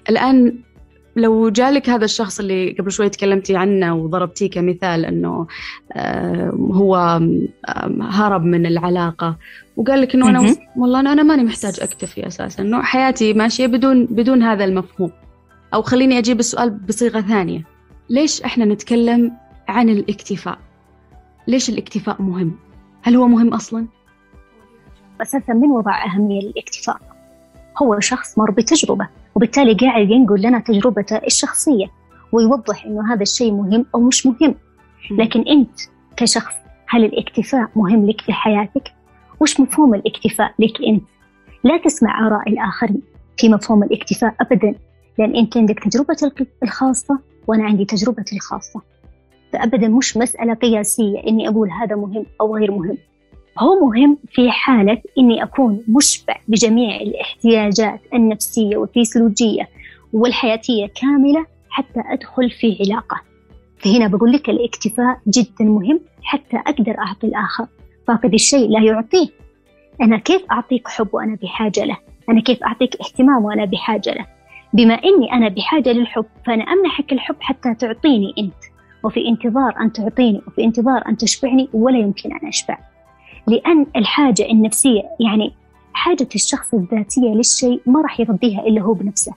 [0.10, 0.56] الآن
[1.16, 5.48] لو جالك هذا الشخص اللي قبل شوي تكلمتي عنه وضربتيه كمثال إنه
[6.58, 7.22] هو
[8.02, 9.38] هرب من العلاقة
[9.78, 10.40] وقال لك إنه أنا.
[10.78, 15.12] والله أنا ماني محتاج أكتفي أساسا إنه حياتي ماشية بدون بدون هذا المفهوم.
[15.74, 17.64] أو خليني أجيب السؤال بصيغة ثانية.
[18.10, 19.32] ليش إحنا نتكلم
[19.68, 20.58] عن الاكتفاء؟
[21.48, 22.56] ليش الاكتفاء مهم؟
[23.02, 23.88] هل هو مهم أصلا؟
[25.22, 26.98] أساسا من وضع أهمية للاكتفاء؟
[27.82, 31.86] هو شخص مر بتجربة وبالتالي قاعد ينقل لنا تجربته الشخصية
[32.32, 34.56] ويوضح إنه هذا الشيء مهم أو مش مهم.
[35.12, 35.80] لكن أنت
[36.18, 36.54] كشخص
[36.88, 38.94] هل الاكتفاء مهم لك في حياتك؟
[39.40, 41.04] وش مفهوم الاكتفاء لك أنت؟
[41.64, 43.02] لا تسمع آراء الآخرين
[43.38, 44.76] في مفهوم الاكتفاء أبدا
[45.20, 48.82] لأن أنت عندك تجربتك الخاصة وأنا عندي تجربتي الخاصة.
[49.56, 52.98] فأبدا مش مسألة قياسية إني أقول هذا مهم أو غير مهم.
[53.60, 59.70] هو مهم في حالة إني أكون مشبع بجميع الاحتياجات النفسية والفسيولوجية
[60.14, 63.22] والحياتية كاملة حتى أدخل في علاقة.
[63.78, 67.68] فهنا بقول لك الاكتفاء جدا مهم حتى أقدر أعطي الآخر.
[68.08, 69.28] فاقد الشيء لا يعطيه.
[70.02, 71.98] أنا كيف أعطيك حب وأنا بحاجة له؟
[72.30, 74.26] أنا كيف أعطيك اهتمام وأنا بحاجة له؟
[74.74, 78.65] بما إني أنا بحاجة للحب فأنا أمنحك الحب حتى تعطيني أنت.
[79.06, 82.78] وفي انتظار أن تعطيني وفي انتظار أن تشبعني ولا يمكن أن أشبع
[83.48, 85.54] لأن الحاجة النفسية يعني
[85.94, 89.34] حاجة الشخص الذاتية للشيء ما راح يغذيها إلا هو بنفسه.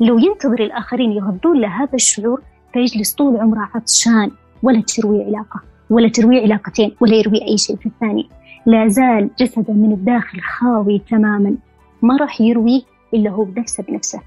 [0.00, 4.30] لو ينتظر الآخرين يغذون له هذا الشعور فيجلس طول عمره عطشان
[4.62, 8.28] ولا تروي علاقة ولا تروي علاقتين ولا يروي أي شيء في الثاني.
[8.66, 11.56] لا زال جسده من الداخل خاوي تماما
[12.02, 12.82] ما راح يرويه
[13.14, 14.20] إلا هو بنفسه بنفسه.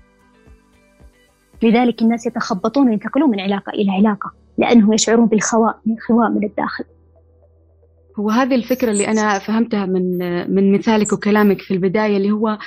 [1.64, 6.84] لذلك الناس يتخبطون وينتقلون من علاقة إلى علاقة لأنهم يشعرون بالخواء من خواء من الداخل.
[8.20, 10.18] هو هذه الفكرة اللي أنا فهمتها من
[10.56, 12.58] من مثالك وكلامك في البداية اللي هو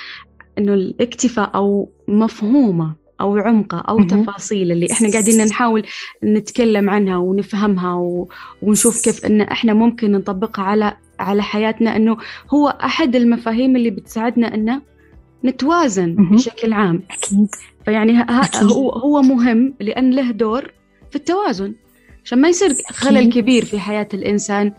[0.57, 5.83] إنه الاكتفاء أو مفهومه أو عمقه أو م- تفاصيل اللي إحنا قاعدين نحاول
[6.23, 8.29] نتكلم عنها ونفهمها و...
[8.61, 12.17] ونشوف كيف إن إحنا ممكن نطبقها على على حياتنا إنه
[12.53, 14.81] هو أحد المفاهيم اللي بتساعدنا إنه
[15.45, 17.03] نتوازن م- بشكل عام.
[17.11, 17.47] أكيد.
[17.85, 18.25] فيعني.
[18.61, 20.71] هو هو مهم لأن له دور
[21.09, 21.73] في التوازن
[22.25, 23.33] عشان ما يصير خلل.
[23.33, 24.73] كبير في حياة الإنسان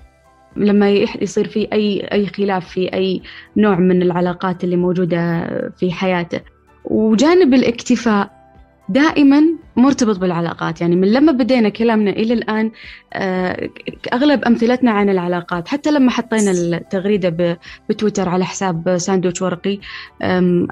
[0.56, 3.22] لما يصير في أي أي خلاف في أي
[3.56, 6.40] نوع من العلاقات اللي موجودة في حياته
[6.84, 8.43] وجانب الاكتفاء
[8.88, 9.42] دائما
[9.76, 10.80] مرتبط بالعلاقات.
[10.80, 12.70] يعني من لما بدينا كلامنا إلى الآن
[13.12, 13.70] آه،
[14.12, 15.68] أغلب أمثلتنا عن العلاقات.
[15.68, 19.78] حتى لما حطينا التغريدة بتويتر على حساب ساندويتش ورقي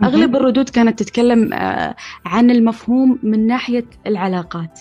[0.02, 1.96] أغلب الردود كانت تتكلم آه،
[2.26, 4.80] عن المفهوم من ناحية العلاقات.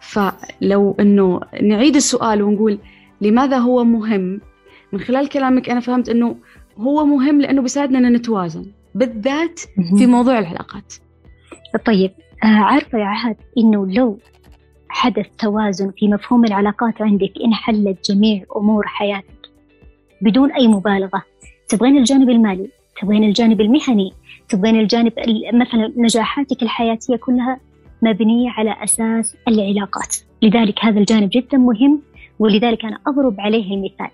[0.00, 2.78] فلو أنه نعيد السؤال ونقول
[3.20, 4.40] لماذا هو مهم؟
[4.92, 6.36] من خلال كلامك أنا فهمت أنه
[6.78, 9.60] هو مهم لأنه بيساعدنا أن نتوازن بالذات
[9.98, 10.94] في موضوع العلاقات.
[11.86, 12.10] طيب
[12.42, 14.18] عارفة يا عهد إنه لو
[14.88, 19.48] حدث توازن في مفهوم العلاقات عندك انحلت جميع أمور حياتك
[20.20, 21.22] بدون أي مبالغة
[21.68, 22.68] تبغين الجانب المالي
[23.02, 24.12] تبغين الجانب المهني
[24.48, 27.60] تبغين الجانب ال- مثلا نجاحاتك الحياتية كلها
[28.02, 30.16] مبنية على أساس العلاقات.
[30.42, 32.02] لذلك هذا الجانب جدا مهم
[32.38, 34.08] ولذلك أنا أضرب عليه المثال.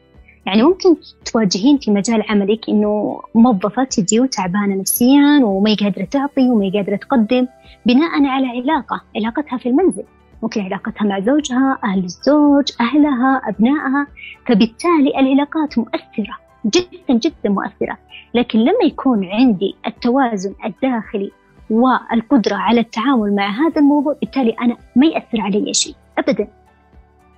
[0.46, 0.96] يعني ممكن
[1.32, 6.70] تواجهين في مجال عملك إنه موظفة تجي وتعبانة نفسيا وما هي قادرة تعطي وما هي
[6.70, 7.46] قادرة تقدم
[7.86, 10.04] بناء على علاقة علاقتها في المنزل.
[10.42, 14.06] ممكن علاقتها مع زوجها أهل الزوج أهلها أبنائها.
[14.46, 17.98] فبالتالي العلاقات مؤثرة جدا جدا مؤثرة.
[18.34, 21.30] لكن لما يكون عندي التوازن الداخلي
[21.70, 26.48] والقدرة على التعامل مع هذا الموضوع بالتالي أنا ما يأثر علي شيء أبدا.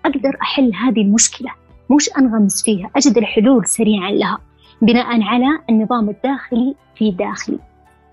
[0.05, 1.51] أقدر أحل هذه المشكلة.
[1.91, 4.39] مش أنغمس فيها أجد الحلول سريعا لها
[4.83, 7.59] بناء على النظام الداخلي في داخلي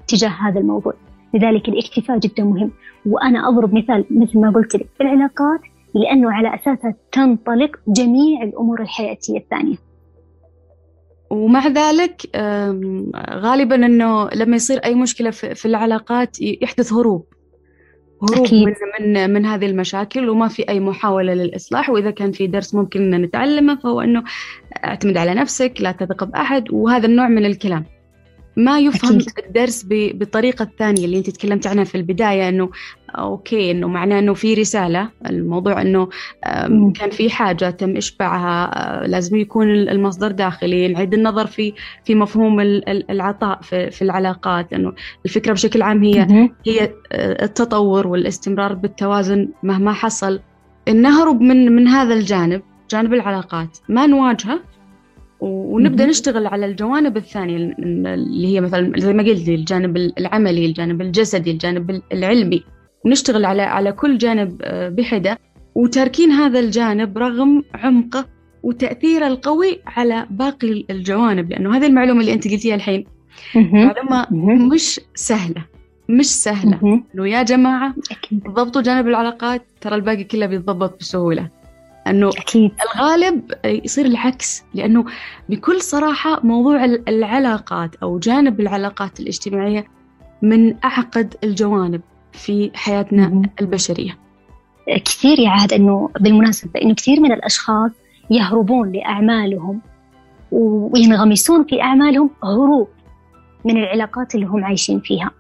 [0.08, 0.94] تجاه هذا الموضوع.
[1.34, 2.72] لذلك الاكتفاء جدا مهم.
[3.06, 5.60] وأنا أضرب مثال مثل ما قلت لك في العلاقات
[5.96, 9.76] لأنه على أساسها تنطلق جميع الأمور الحياتية الثانية.
[11.30, 12.22] ومع ذلك
[13.30, 17.26] غالبا إنه لما يصير أي مشكلة في العلاقات يحدث هروب.
[18.24, 18.68] هروب أكيد.
[18.68, 23.14] من من من هذه المشاكل وما في أي محاولة للإصلاح وإذا كان في درس ممكن
[23.14, 24.24] ان نتعلمه فهو أنه
[24.86, 27.99] أعتمد على نفسك لا تثق بأحد وهذا النوع من الكلام
[28.60, 29.30] ما يفهم أكيد.
[29.48, 32.70] الدرس بالطريقة الثانية اللي انت تكلمت عنها في البداية إنه
[33.10, 36.10] أوكي إنه معناه إنه في رسالة الموضوع إنه.
[36.92, 38.66] كان في حاجة تم إشباعها
[39.04, 41.74] أه، لازم يكون المصدر داخلي نعيد النظر في
[42.06, 44.94] في مفهوم ال- ال- العطاء في في العلاقات إنه
[45.26, 46.22] الفكرة بشكل عام هي.
[46.68, 50.40] هي آه، التطور والاستمرار بالتوازن مهما حصل
[50.94, 54.60] نهرب من من هذا الجانب جانب العلاقات ما نواجهه
[55.42, 56.06] ونبدأ.
[56.06, 61.52] نشتغل على الجوانب الثانية ال- اللي هي مثلا زي ما قلت الجانب العملي الجانب الجسدي
[61.52, 62.64] الجانب العلمي
[63.06, 65.40] ونشتغل على على كل جانب آه، بحدة
[65.76, 68.26] وتاركين هذا الجانب رغم عمقه
[68.64, 73.06] وتاثيره القوي على باقي الجوانب لأنه هذه المعلومة اللي أنت قلتيها الحين.
[73.56, 74.28] معلومة.
[74.74, 75.66] مش سهلة
[76.10, 76.80] مش سهلة.
[77.16, 77.96] إنه يا جماعة
[78.34, 81.50] ضبطوا جانب العلاقات ترى الباقي كله بيتضبط بسهولة
[82.08, 82.72] انه أكيد.
[82.96, 85.06] الغالب يصير العكس لأنه
[85.50, 89.86] بكل صراحة موضوع ال- العلاقات أو جانب العلاقات الاجتماعية
[90.42, 93.42] من أعقد الجوانب في حياتنا مهم.
[93.62, 94.18] البشرية.
[95.06, 97.92] كثير يعهد إنه بالمناسبة إنه كثير من الأشخاص
[98.32, 99.82] يهربون لأعمالهم
[100.52, 102.88] وينغمسون في أعمالهم هروب
[103.66, 105.32] من العلاقات اللي هم عايشين فيها.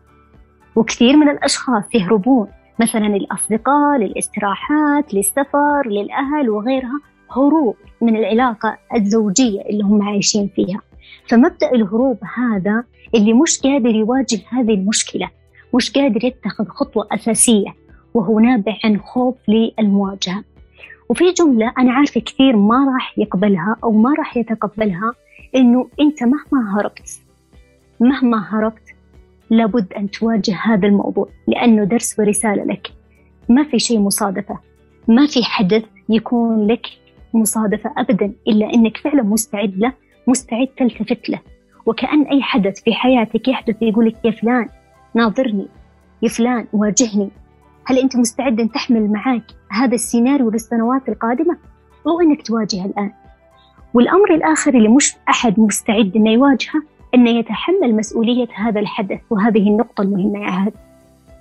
[0.75, 2.47] وكثير من الأشخاص يهربون
[2.79, 6.99] مثلا الأصدقاء للاستراحات للسفر للأهل وغيرها
[7.31, 10.81] هروب من العلاقة الزوجية اللي هم عايشين فيها.
[11.27, 12.83] فمبدأ الهروب هذا
[13.15, 15.29] اللي مش قادر يواجه هذه المشكلة
[15.75, 17.75] مش قادر يتخذ خطوة أساسية
[18.13, 20.43] وهو نابع عن خوف للمواجهة.
[21.09, 25.13] وفي جملة أنا عارفة كثير ما راح يقبلها أو ما راح يتقبلها
[25.55, 27.19] إنه أنت مهما هربت
[27.99, 28.95] مهما هربت
[29.49, 32.87] لابد أن تواجه هذا الموضوع لأنه درس ورسالة لك.
[33.49, 34.59] ما في شيء مصادفة.
[35.07, 36.85] ما في حدث يكون لك
[37.33, 39.93] مصادفة أبدا إلا أنك فعلا مستعد له
[40.27, 41.39] مستعد تلتفت له.
[41.85, 44.69] وكأن أي حدث في حياتك يحدث يقول لك يا فلان
[45.15, 45.67] ناظرني.
[46.21, 47.29] يا فلان واجهني.
[47.85, 51.57] هل أنت مستعد أن تحمل معك هذا السيناريو للسنوات القادمة؟
[52.07, 53.11] أو أنك تواجه الآن.
[53.93, 56.81] والأمر الآخر اللي مش أحد مستعد أنه يواجهه
[57.15, 60.73] أنه يتحمل مسؤولية هذا الحدث وهذه النقطة المهمة يا عهد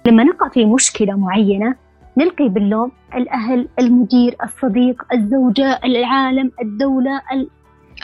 [0.07, 1.75] لما نقع في مشكلة معينة
[2.17, 7.21] نلقي باللوم الأهل المدير الصديق الزوجة العالم الدولة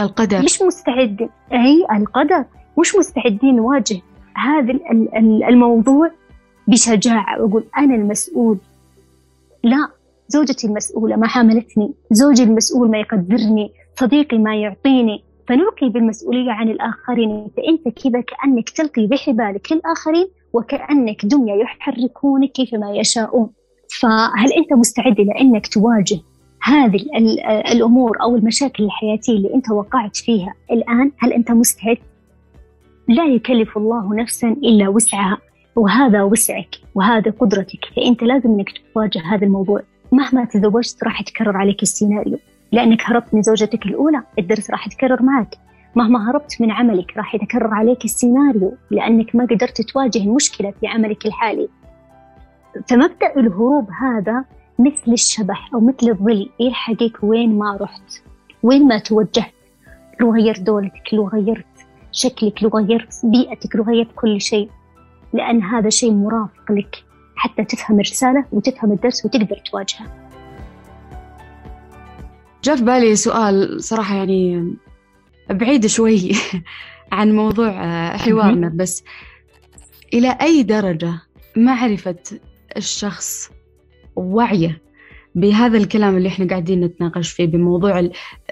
[0.00, 0.42] القدر.
[0.42, 1.28] مش مستعد.
[1.52, 2.44] أي القدر.
[2.80, 4.00] مش مستعدين نواجه
[4.36, 4.78] هذا
[5.48, 6.10] الموضوع
[6.68, 7.42] بشجاعة.
[7.42, 8.58] وأقول أنا المسؤول.
[9.64, 9.88] لا
[10.28, 11.94] زوجتي المسؤولة ما حاملتني.
[12.10, 13.72] زوجي المسؤول ما يقدرني.
[13.94, 15.24] صديقي ما يعطيني.
[15.48, 23.50] فنلقي بالمسؤولية عن الآخرين فأنت كذا كأنك تلقي بحبالك للآخرين وكأنك دمية يحركونك كيفما يشاءون.
[24.00, 26.20] فهل أنت مستعد لأنك تواجه
[26.62, 27.00] هذه
[27.72, 31.98] الأمور أو المشاكل الحياتية اللي أنت وقعت فيها الآن؟ هل أنت مستعد؟
[33.08, 35.38] لا يكلف الله نفسا إلا وسعها
[35.76, 39.82] وهذا وسعك وهذا قدرتك فأنت لازم أنك تواجه هذا الموضوع.
[40.12, 42.38] مهما تزوجت راح يتكرر عليك السيناريو.
[42.74, 45.54] لأنك هربت من زوجتك الأولى الدرس راح يتكرر معك.
[45.94, 51.26] مهما هربت من عملك راح يتكرر عليك السيناريو لأنك ما قدرت تواجه المشكلة في عملك
[51.26, 51.68] الحالي.
[52.88, 54.44] فمبدأ الهروب هذا
[54.78, 58.22] مثل الشبح أو مثل الظل يلحقك وين ما رحت
[58.62, 59.54] وين ما توجهت
[60.20, 61.66] لو غيرت دولتك لو غيرت
[62.12, 64.70] شكلك لو غيرت بيئتك لو غيرت كل شيء.
[65.32, 67.04] لأن هذا شيء مرافق لك
[67.36, 70.23] حتى تفهم الرسالة وتفهم الدرس وتقدر تواجهه.
[72.64, 74.74] جاء في بالي سؤال صراحة يعني
[75.50, 76.32] بعيد شوي
[77.12, 77.72] عن موضوع
[78.16, 79.04] حوارنا بس
[80.14, 81.20] إلى أي درجة
[81.56, 82.16] معرفة
[82.76, 83.50] الشخص
[84.16, 84.82] ووعيه
[85.34, 88.10] بهذا الكلام اللي إحنا قاعدين نتناقش فيه بموضوع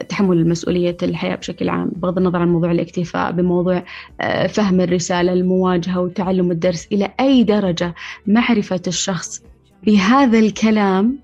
[0.08, 3.84] تحمل المسؤولية الحياة بشكل عام بغض النظر عن موضوع الاكتفاء بموضوع
[4.20, 7.94] آه، فهم الرسالة المواجهة وتعلم الدرس إلى أي درجة
[8.26, 9.42] معرفة الشخص
[9.86, 11.18] بهذا الكلام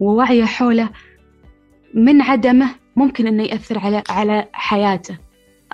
[0.00, 0.90] ووعيه حوله
[1.94, 5.18] من عدمه ممكن أنه يأثر على على حياته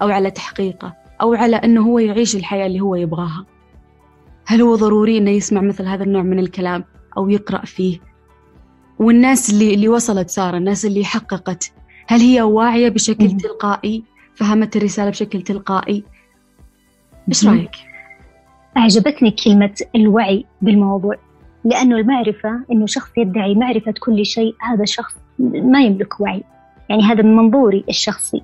[0.03, 3.47] أو على تحقيقه أو على أنه هو يعيش الحياة اللي هو يبغاها.
[4.47, 6.85] هل هو ضروري أنه يسمع مثل هذا النوع من الكلام
[7.17, 7.99] أو يقرأ فيه؟
[8.99, 11.73] والناس اللي اللي وصلت سارة الناس اللي حققت
[12.09, 13.37] هل هي واعية بشكل.
[13.37, 16.05] تلقائي؟ فهمت الرسالة بشكل تلقائي؟
[17.29, 17.71] إيش رأيك؟
[18.77, 21.15] أعجبتني كلمة الوعي بالموضوع
[21.65, 26.43] لأنه المعرفة إنه شخص يدعي معرفة كل شيء هذا شخص ما يملك وعي.
[26.89, 28.43] يعني هذا من منظوري الشخصي.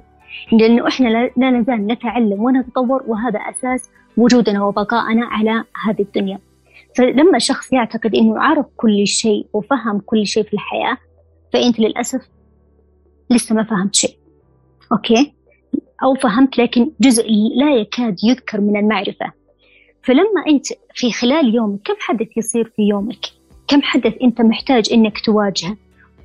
[0.52, 6.38] لأنه إحنا لا نزال نتعلم ونتطور وهذا أساس وجودنا وبقائنا على هذه الدنيا.
[6.96, 10.96] فلما شخص يعتقد إنه عرف كل شيء وفهم كل شيء في الحياة
[11.52, 12.28] فأنت للأسف
[13.30, 14.16] لسه ما فهمت شيء.
[14.92, 15.32] أوكي؟
[16.02, 19.32] أو فهمت لكن جزء لا يكاد يذكر من المعرفة.
[20.02, 23.26] فلما أنت في خلال يومك كم حدث يصير في يومك؟
[23.68, 25.76] كم حدث أنت محتاج إنك تواجهه؟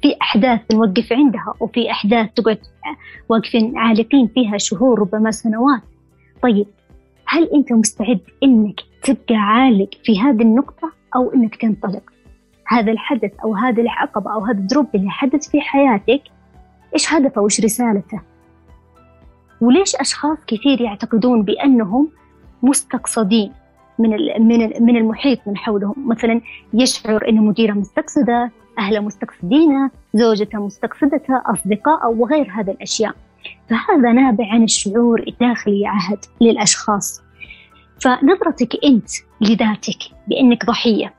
[0.04, 2.58] في أحداث نوقف عندها وفي أحداث تقعد
[3.30, 5.82] واقفين عالقين فيها شهور ربما سنوات.
[6.42, 6.68] طيب
[7.26, 12.04] هل أنت مستعد إنك تبقى عالق في هذه النقطة أو إنك تنطلق؟
[12.68, 16.22] هذا الحدث أو هذه العقبة أو هذا الدروب اللي حدث في حياتك
[16.94, 18.22] إيش هدفه وإيش رسالته؟
[19.62, 22.10] وليش أشخاص كثير يعتقدون بأنهم
[22.63, 23.52] مستقصدين
[24.00, 24.10] من
[24.48, 26.42] من من المحيط من حولهم؟ مثلا
[26.74, 33.15] يشعر ان مديره مستقصدة اهله مستقصدينه زوجته مستقصدته اصدقائه وغير هذه الأشياء.
[33.69, 37.21] فهذا نابع عن الشعور الداخلي عهد للأشخاص.
[38.01, 39.09] فنظرتك أنت
[39.41, 41.13] لذاتك بأنك ضحية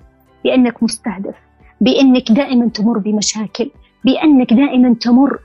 [0.45, 1.35] بأنك مستهدف
[1.81, 3.71] بأنك دائما تمر بمشاكل
[4.05, 5.39] بأنك دائما تمر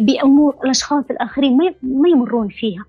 [0.00, 2.84] بأمور الأشخاص الآخرين ما يمرون فيها.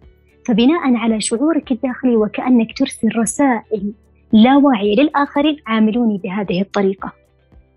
[0.48, 3.94] فبناء على شعورك الداخلي وكأنك ترسل رسائل
[4.34, 7.19] لا واعية للآخرين عاملوني بهذه الطريقة.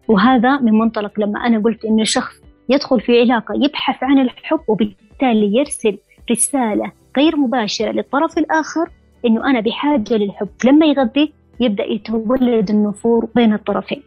[0.08, 2.34] وهذا من منطلق لما أنا قلت إن الشخص
[2.68, 5.98] يدخل في علاقة يبحث عن الحب وبالتالي يرسل
[6.30, 8.90] رسالة غير مباشرة للطرف الآخر
[9.26, 10.48] إنه أنا بحاجة للحب.
[10.64, 14.02] لما يغذي يبدأ يتولد النفور بين الطرفين.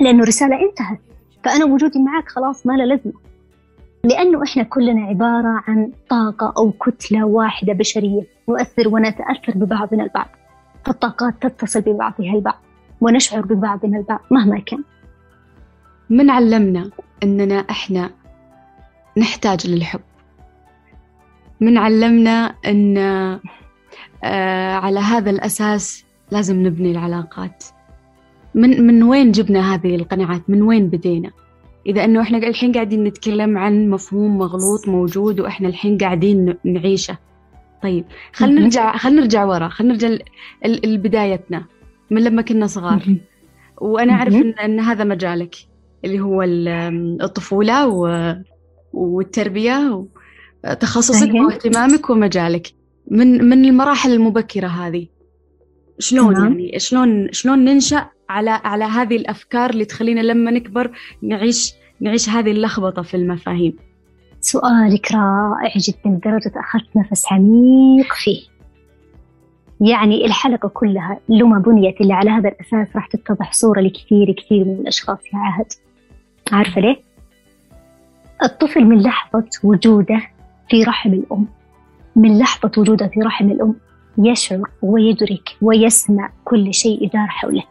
[0.00, 0.98] لأنه الرسالة انتهت.
[1.44, 3.12] فأنا وجودي معك خلاص ما له لازمة.
[4.04, 10.28] لأنه إحنا كلنا عبارة عن طاقة أو كتلة واحدة بشرية نؤثر ونتأثر ببعضنا البعض.
[10.84, 12.62] فالطاقات تتصل ببعضها البعض
[13.00, 14.84] ونشعر ببعضنا البعض مهما كان.
[16.10, 16.90] من علمنا
[17.22, 18.10] أننا إحنا
[19.16, 20.00] نحتاج للحب.
[21.60, 22.98] من علمنا أن
[24.24, 27.64] آه على هذا الأساس لازم نبني العلاقات.
[28.54, 31.30] من من وين جبنا هذه القناعات؟ من وين بدينا؟
[31.86, 37.18] إذا أنه إحنا الحين قاعدين نتكلم عن مفهوم مغلوط موجود وإحنا الحين قاعدين نعيشه.
[37.82, 38.60] طيب خلينا.
[38.60, 39.68] نرجع خلينا نرجع ورا.
[39.68, 40.24] خلينا نرجع
[40.64, 41.64] لبدايتنا
[42.10, 43.16] من لما كنا صغار.
[43.80, 44.34] وأنا أعرف.
[44.34, 45.54] إن, إن هذا مجالك.
[46.04, 47.86] اللي هو ال- الطفولة
[48.92, 50.04] والتربية
[50.80, 51.34] تخصصك.
[51.34, 52.66] واهتمامك ومجالك.
[53.10, 55.06] من من المراحل المبكرة هذه؟
[55.98, 56.58] شلون تمام.
[56.60, 60.90] يعني؟ شلون شلون ننشأ على على هذه الأفكار اللي تخلينا لما نكبر
[61.22, 63.76] نعيش نعيش هذه اللخبطة في المفاهيم؟
[64.40, 68.40] سؤالك رائع جدا لدرجة أخذت نفس عميق فيه.
[69.80, 74.64] يعني الحلقة كلها لو ما بنيت إلا على هذا الأساس راح تتضح صورة لكثير كثير
[74.64, 75.66] من الأشخاص يا عهد.
[76.52, 76.96] عارفة ليه؟
[78.42, 80.20] الطفل من لحظة وجوده
[80.68, 81.46] في رحم الأم.
[82.16, 83.74] من لحظة وجوده في رحم الأم
[84.18, 87.62] يشعر ويدرك ويسمع كل شيء يدار حوله.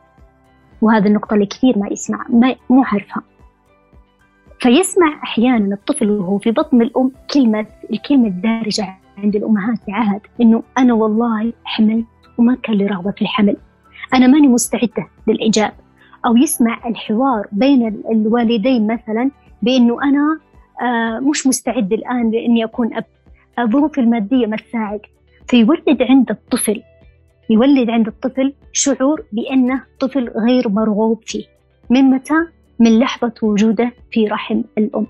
[0.82, 3.23] وهذه النقطة اللي كثير ما يسمع ما مو عارفها
[4.59, 10.63] فيسمع أحيانا الطفل وهو في بطن الأم كلمة الكلمة الدارجة عند الأمهات في عهد إنه
[10.77, 12.05] أنا والله حملت
[12.38, 13.57] وما كان لي رغبة في الحمل.
[14.13, 15.71] أنا ماني مستعدة للإنجاب
[16.26, 20.39] أو يسمع الحوار بين ال- الوالدين مثلا بإنه أنا
[20.82, 23.05] آه، مش مستعد الآن لإني أكون أب.
[23.72, 24.99] ظروفي المادية ما تساعد.
[25.47, 26.82] فيولد عند الطفل
[27.49, 31.43] يولد عند الطفل شعور بأنه طفل غير مرغوب فيه
[31.89, 32.34] من متى؟
[32.80, 35.07] من لحظة وجوده في رحم الأم.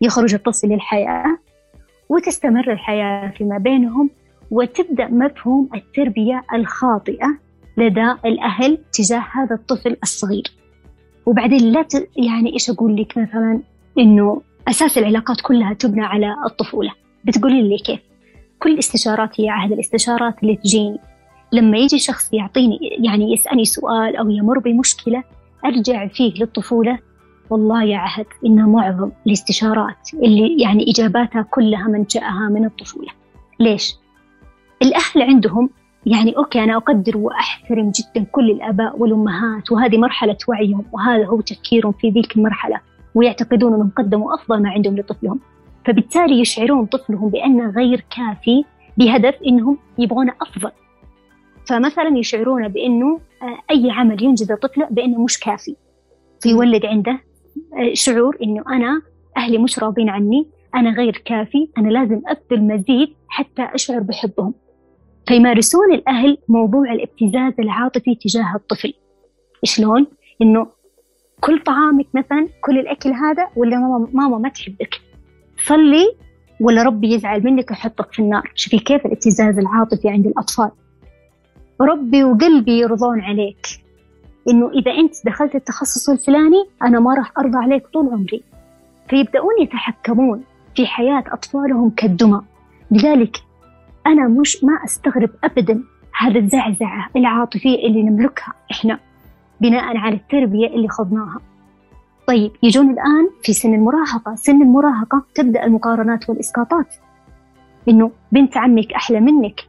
[0.00, 1.38] يخرج الطفل للحياة
[2.08, 4.10] وتستمر الحياة فيما بينهم
[4.50, 7.26] وتبدأ مفهوم التربية الخاطئة
[7.76, 10.52] لدى الأهل تجاه هذا الطفل الصغير.
[11.26, 12.08] وبعدين لا ت...
[12.16, 13.60] يعني إيش أقول لك مثلا؟
[13.98, 16.90] إنه أساس العلاقات كلها تبنى على الطفولة.
[17.24, 18.00] بتقولي لي كيف؟
[18.58, 20.98] كل استشاراتي يا عهد الاستشارات اللي تجيني.
[21.52, 25.24] لما يجي شخص يعطيني يعني يسألني سؤال أو يمر بمشكلة
[25.64, 26.98] أرجع فيه للطفولة.
[27.50, 33.10] والله يا عهد إن معظم الاستشارات اللي يعني إجاباتها كلها منشأها من الطفولة.
[33.60, 33.96] ليش؟
[34.82, 35.70] الأهل عندهم
[36.06, 41.92] يعني okay أنا أقدر وأحترم جدا كل الآباء والأمهات وهذه مرحلة وعيهم وهذا هو تفكيرهم
[41.92, 42.80] في ذيك المرحلة
[43.14, 45.40] ويعتقدون أنهم قدموا أفضل ما عندهم لطفلهم.
[45.86, 48.64] فبالتالي يشعرون طفلهم بأنه غير كافي
[48.96, 50.70] بهدف أنهم يبغون أفضل.
[51.68, 55.76] فمثلا يشعرون بأنه آه، أي عمل ينجز طفله بأنه مش كافي.
[56.40, 59.02] فيولد عنده آه، شعور أنه أنا
[59.36, 64.54] أهلي مش راضين عني أنا غير كافي أنا لازم أبذل مزيد حتى أشعر بحبهم.
[65.28, 68.94] فيمارسون الأهل موضوع الابتزاز العاطفي تجاه الطفل.
[69.64, 70.06] شلون؟
[70.42, 70.66] إنه
[71.40, 75.00] كل طعامك مثلا كل الأكل هذا ولا ماما, ماما ما تحبك.
[75.66, 76.16] صلي
[76.60, 78.52] ولا ربي يزعل منك ويحطك في النار.
[78.54, 80.70] شوفي كيف الابتزاز العاطفي عند الأطفال.
[81.80, 83.66] ربي وقلبي يرضون عليك.
[84.48, 88.42] إنه إذا أنت دخلت التخصص الفلاني أنا ما راح أرضى عليك طول عمري.
[89.08, 90.44] فيبدأون يتحكمون
[90.76, 92.40] في حياة أطفالهم كالدمى.
[92.90, 93.36] لذلك
[94.06, 95.82] أنا مش ما أستغرب أبدا
[96.18, 98.98] هذا الزعزعة العاطفية اللي نملكها إحنا
[99.60, 101.40] بناء على التربية اللي خضناها.
[102.26, 104.34] طيب يجون الآن في سن المراهقة.
[104.34, 106.94] سن المراهقة تبدأ المقارنات والإسقاطات.
[107.88, 109.60] إنه بنت عمك أحلى منك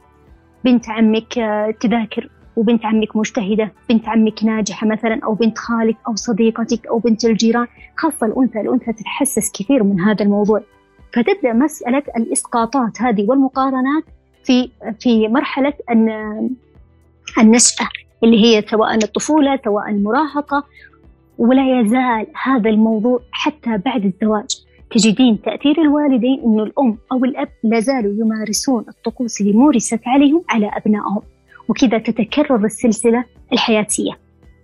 [0.64, 6.14] بنت عمك آه، تذاكر وبنت عمك مجتهدة بنت عمك ناجحة مثلا أو بنت خالك أو
[6.16, 7.66] صديقتك أو بنت الجيران.
[7.96, 10.60] خاصة الأنثى الأنثى تتحسس كثير من هذا الموضوع.
[11.14, 14.04] فتبدأ مسألة الإسقاطات هذه والمقارنات
[14.44, 14.70] في
[15.00, 16.50] في مرحلة الن-
[17.38, 17.88] النشأة
[18.24, 20.64] اللي هي سواء الطفولة سواء المراهقة
[21.38, 24.62] ولا يزال هذا الموضوع حتى بعد الزواج.
[24.90, 30.70] تجدين تأثير الوالدين أنه الأم أو الأب لا زالوا يمارسون الطقوس اللي مورست عليهم على
[30.76, 31.22] أبنائهم
[31.68, 34.12] وكذا تتكرر السلسلة الحياتية.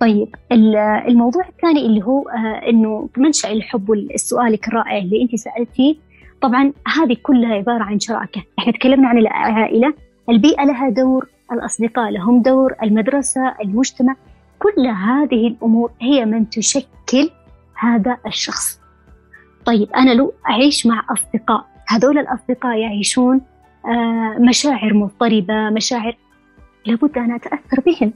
[0.00, 0.76] طيب ال-
[1.08, 5.94] الموضوع الثاني اللي هو آه، أنه منشأ الحب والسؤالك الرائع اللي أنت سألتيه
[6.40, 8.42] طبعا هذه كلها عبارة عن شراكة.
[8.58, 9.94] إحنا تكلمنا عن العائلة
[10.28, 14.16] البيئة لها دور الأصدقاء لهم دور المدرسة المجتمع.
[14.58, 17.30] كل هذه الأمور هي من تشكل
[17.74, 18.80] هذا الشخص.
[19.64, 23.40] طيب أنا لو أعيش مع أصدقاء هذول الأصدقاء يعيشون
[23.86, 26.16] آه، مشاعر مضطربة مشاعر
[26.86, 28.12] لابد أن أتأثر بهم.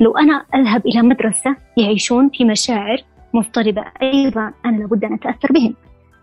[0.00, 3.02] لو أنا أذهب إلى مدرسة يعيشون في مشاعر
[3.34, 5.74] مضطربة أيضا أنا لابد أن أتأثر بهم.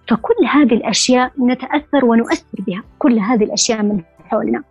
[0.09, 4.63] فكل هذه الأشياء نتأثر ونؤثر بها كل هذه الأشياء من حولنا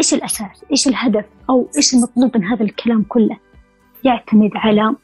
[0.00, 3.36] إيش الأساس؟ إيش الهدف؟ أو إيش المطلوب من هذا الكلام كله؟
[4.04, 4.94] يعتمد على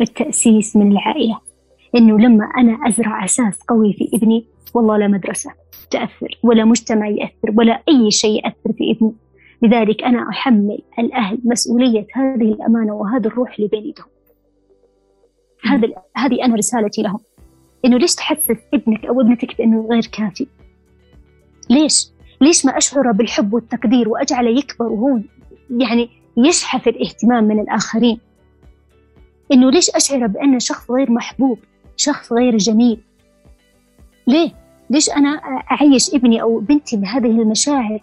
[0.00, 1.38] التأسيس من العائلة
[1.94, 5.50] إنه لما أنا أزرع أساس قوي في ابني والله لا مدرسة
[5.90, 9.12] تأثر ولا مجتمع يأثر ولا أي شيء يأثر في ابني
[9.62, 14.06] لذلك أنا أحمل الأهل مسؤولية هذه الأمانة وهذا الروح اللي بين يدهم
[15.64, 17.18] هذا هذه أنا رسالتي لهم
[17.84, 20.46] إنه ليش تحسس ابنك أو ابنتك بأنه غير كافي
[21.70, 22.08] ليش؟
[22.40, 25.20] ليش ما أشعره بالحب والتقدير وأجعله يكبر وهو
[25.70, 28.20] يعني يشحف الاهتمام من الآخرين؟
[29.52, 31.58] إنه ليش أشعره بأنه شخص غير محبوب
[31.96, 33.00] شخص غير جميل؟
[34.26, 34.52] ليه؟
[34.90, 35.28] ليش أنا
[35.72, 38.00] أعيش ابني أو بنتي بهذه المشاعر؟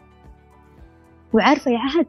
[1.34, 2.06] وعارفة يا عهد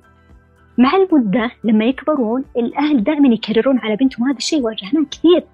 [0.78, 5.44] مع المدة لما يكبرون الأهل دائما يكررون على بنتهم هذا الشيء واجهناه كثير.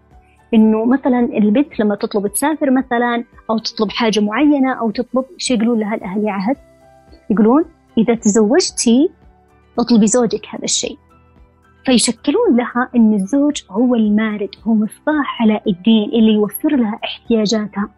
[0.55, 5.79] إنه مثلا البنت لما تطلب تسافر مثلا أو تطلب حاجة معينة أو تطلب شو يقولون
[5.79, 6.57] لها الأهل يا عهد
[7.31, 7.65] يقولون
[7.99, 9.11] إذا تزوجتي
[9.79, 10.99] أطلبي زوجك هذا الشيء.
[11.85, 17.89] فيشكلون لها أن الزوج هو المارد هو مصباح علاء الدين اللي يوفر لها احتياجاتها.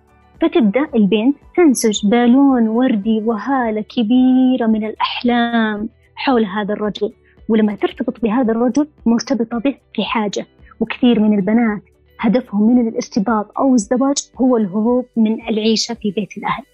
[0.40, 7.12] فتبدأ البنت تنسج بالون وردي وهالة كبيرة من الأحلام حول هذا الرجل.
[7.48, 10.46] ولما ترتبط بهذا الرجل مرتبطة به في حاجة
[10.80, 11.82] وكثير من البنات
[12.20, 16.64] هدفهم من الارتباط أو الزواج هو الهروب من العيشة في بيت الأهل.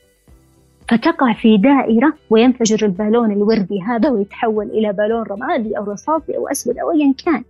[0.88, 6.78] فتقع في دائرة وينفجر البالون الوردي هذا ويتحول إلى بالون رمادي أو رصاصي أو أسود
[6.78, 7.44] أو أيا كان.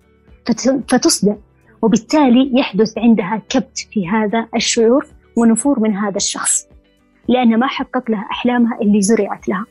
[0.88, 1.34] فتصدع
[1.82, 6.68] وبالتالي يحدث عندها كبت في هذا الشعور ونفور من هذا الشخص.
[7.28, 9.66] لأن ما حقق لها أحلامها اللي زرعت لها.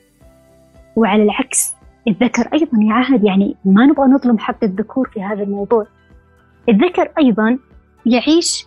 [0.96, 1.74] وعلى العكس
[2.08, 5.88] الذكر أيضا يعهد يعني ما نبغى نظلم حق الذكور في هذا الموضوع.
[6.70, 7.60] الذكر أيضا
[8.06, 8.66] يعيش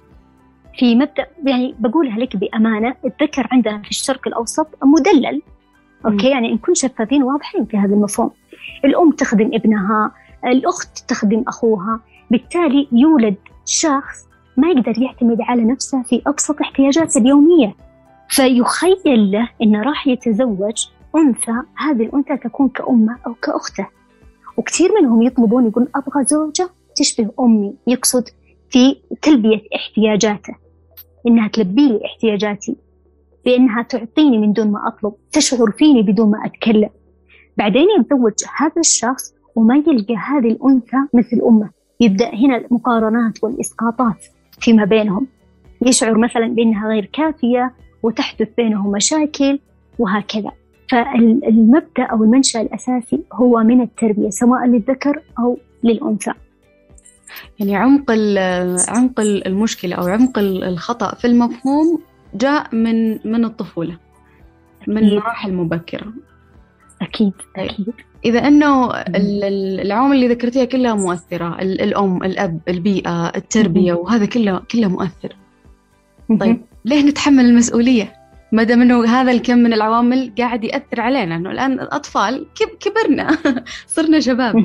[0.79, 5.43] في مبدأ يعني بقولها لك بأمانة الذكر عندنا في الشرق الأوسط مدلل.
[6.07, 8.31] أوكي يعني نكون شفافين واضحين في هذا المفهوم.
[8.85, 10.13] الأم تخدم ابنها
[10.45, 14.27] الأخت تخدم أخوها بالتالي يولد شخص
[14.57, 17.75] ما يقدر يعتمد على نفسه في أبسط احتياجاته اليومية.
[18.29, 23.87] فيخيل له أنه راح يتزوج أنثى هذه الأنثى تكون كأمه أو كأخته.
[24.57, 28.29] وكثير منهم يطلبون يقول أبغى زوجة تشبه أمي يقصد
[28.71, 30.55] في تلبية احتياجاته
[31.27, 32.77] إنها تلبي لي احتياجاتي
[33.45, 36.91] بأنها تعطيني من دون ما أطلب تشعر فيني بدون ما أتكلم.
[37.57, 41.71] بعدين يتزوج هذا الشخص وما يلقى هذه الأنثى مثل أمه.
[42.01, 44.25] يبدأ هنا المقارنات والإسقاطات
[44.61, 45.27] فيما بينهم.
[45.83, 49.59] يشعر مثلا بأنها غير كافية وتحدث بينهم مشاكل
[49.99, 50.51] وهكذا.
[50.91, 56.33] فالمبدأ أو المنشأ الأساسي هو من التربية سواء للذكر أو للأنثى.
[57.59, 58.11] يعني عمق
[58.89, 62.03] عمق المشكلة أو عمق الخطأ في المفهوم
[62.35, 63.99] جاء من من الطفولة
[64.87, 66.13] من مراحل مبكرة.
[67.03, 67.71] أكيد طيب.
[67.71, 67.95] أكيد.
[68.25, 68.91] إذا أنه
[69.83, 75.37] العوامل اللي ذكرتيها كلها مؤثرة الأم الأب البيئة التربية وهذا كله كله مؤثر.
[76.41, 78.13] طيب ليه نتحمل المسؤولية؟
[78.53, 82.47] ما دام إنه هذا الكم من العوامل قاعد يأثر علينا إنه الآن الأطفال
[82.81, 83.39] كبرنا
[83.95, 84.57] صرنا شباب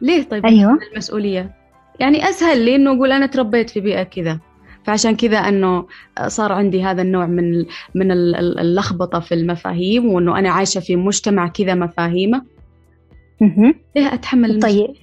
[0.00, 0.78] ليه طيب أيوة.
[0.92, 1.61] المسؤولية؟
[2.02, 4.40] يعني أسهل لي إنه أقول أنا تربيت في بيئة كذا.
[4.84, 5.86] فعشان كذا إنه
[6.26, 7.58] صار عندي هذا النوع من
[7.94, 8.12] من
[8.60, 12.42] اللخبطة في المفاهيم وإنه أنا عايشة في مجتمع كذا مفاهيمة.
[13.96, 14.94] ليه أتحمل طيب.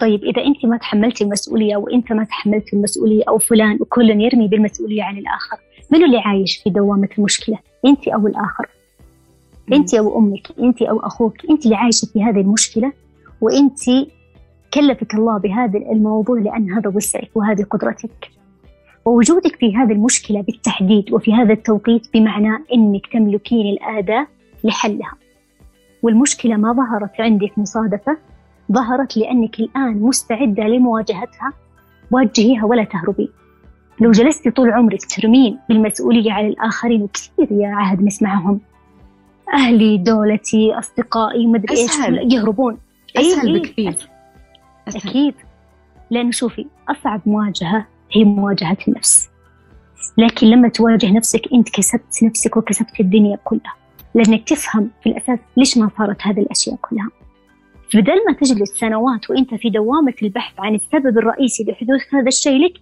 [0.00, 5.02] طيب إذا أنت ما تحملتي المسؤولية وأنت ما تحملت المسؤولية أو فلان وكل يرمي بالمسؤولية
[5.02, 5.56] عن الآخر
[5.90, 8.66] من اللي عايش في دوامة المشكلة؟ أنت أو الآخر؟
[9.72, 12.92] أنت أو أمك؟ أنت أو أخوك؟ أنت اللي عايشة في هذه المشكلة؟
[13.40, 13.78] وأنت
[14.74, 18.30] كلفك الله بهذا الموضوع لأن هذا وسعك وهذه قدرتك.
[19.04, 24.26] ووجودك في هذه المشكلة بالتحديد وفي هذا التوقيت بمعنى أنك تملكين الأداة
[24.64, 25.14] لحلها.
[26.02, 28.16] والمشكلة ما ظهرت عندك مصادفة
[28.72, 31.52] ظهرت لأنك الآن مستعدة لمواجهتها
[32.10, 33.30] واجهيها ولا تهربي.
[34.00, 38.60] لو جلستي طول عمرك ترمين بالمسؤولية على الآخرين وكثير يا عهد نسمعهم.
[39.54, 41.90] أهلي دولتي أصدقائي مدري إيش
[42.32, 42.78] يهربون.
[43.16, 43.62] أسهل إيه.
[43.62, 44.08] بكثير.
[44.88, 45.10] أسهل.
[45.10, 45.34] أكيد
[46.10, 49.28] لأنه شوفي أصعب مواجهة هي مواجهة النفس
[50.18, 53.74] لكن لما تواجه نفسك أنت كسبت نفسك وكسبت الدنيا كلها
[54.14, 57.08] لأنك تفهم في الأساس ليش ما صارت هذه الأشياء كلها
[57.94, 62.72] بدل ما تجلس سنوات وأنت في دوامة البحث عن السبب الرئيسي لحدوث هذا الشيء لك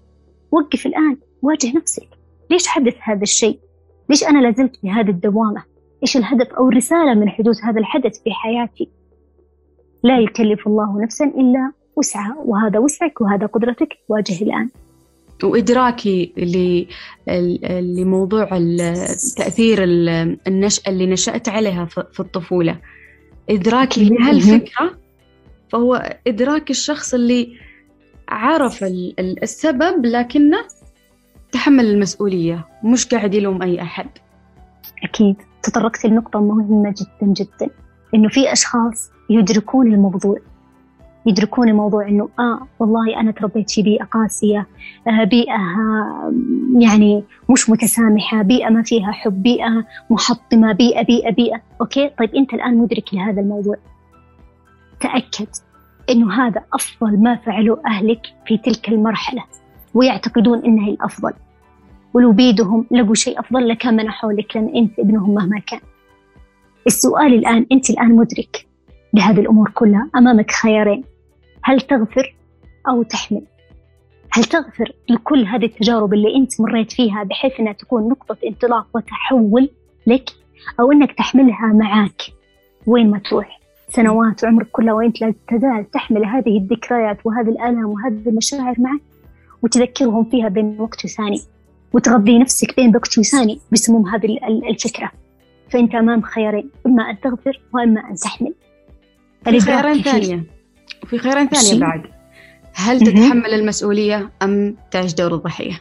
[0.50, 2.08] وقف الآن واجه نفسك
[2.50, 3.58] ليش حدث هذا الشيء؟
[4.10, 5.62] ليش أنا لازلت في هذه الدوامة؟
[6.02, 8.88] إيش الهدف أو الرسالة من حدوث هذا الحدث في حياتي؟
[10.02, 14.68] لا يكلف الله نفسا إلا وسعها وهذا وسعك وهذا قدرتك واجه الآن.
[15.44, 16.32] وإدراكي
[17.80, 18.48] لموضوع
[19.36, 19.78] تأثير
[20.46, 22.78] النشأة اللي نشأت عليها في الطفولة.
[23.50, 24.98] إدراكي لهالفكرة
[25.68, 27.56] فهو إدراك الشخص اللي
[28.28, 28.84] عرف
[29.18, 30.58] السبب لكنه
[31.52, 34.08] تحمل المسؤولية مش قاعد يلوم أي أحد.
[35.04, 35.36] أكيد.
[35.62, 37.70] تطرقت لنقطة مهمة جدا جدا
[38.14, 40.38] إنه في أشخاص يدركون الموضوع.
[41.26, 44.66] يدركون الموضوع إنه آه والله أنا تربيت في بيئة قاسية
[45.08, 46.32] آه بيئة آه
[46.78, 51.60] يعني مش متسامحة بيئة ما فيها حب بيئة محطمة بيئة بيئة بيئة.
[51.80, 53.76] أوكي؟ طيب أنت الآن مدرك لهذا الموضوع.
[55.00, 55.48] تأكد
[56.10, 59.44] إنه هذا أفضل ما فعله أهلك في تلك المرحلة
[59.94, 61.32] ويعتقدون انها الأفضل.
[62.14, 65.80] ولو بيدهم لقوا شيء أفضل لكان منحوا لك لأن أنت ابنهم مهما كان.
[66.86, 68.66] السؤال الآن أنت الآن مدرك
[69.14, 71.04] لهذه الأمور كلها أمامك خيارين.
[71.66, 72.34] هل تغفر
[72.88, 73.42] أو تحمل؟
[74.30, 79.70] هل تغفر لكل هذه التجارب اللي أنت مريت فيها بحيث أنها تكون نقطة انطلاق وتحول
[80.06, 80.30] لك
[80.80, 82.22] أو أنك تحملها معك
[82.86, 88.22] وين ما تروح؟ سنوات عمرك كلها وأنت لا تزال تحمل هذه الذكريات وهذه الآلام وهذه
[88.26, 89.00] المشاعر معك
[89.62, 91.40] وتذكرهم فيها بين وقت وثاني
[91.92, 94.38] وتغذي نفسك بين وقت وثاني بسموم هذه
[94.70, 95.10] الفكرة.
[95.70, 98.54] فأنت أمام خيارين إما أن تغفر وإما أن تحمل.
[99.44, 100.55] خيارين ثانية.
[101.06, 102.02] وفي خيارين ثانية بعد.
[102.74, 105.80] هل تتحمل المسؤولية أم تعيش دور الضحية؟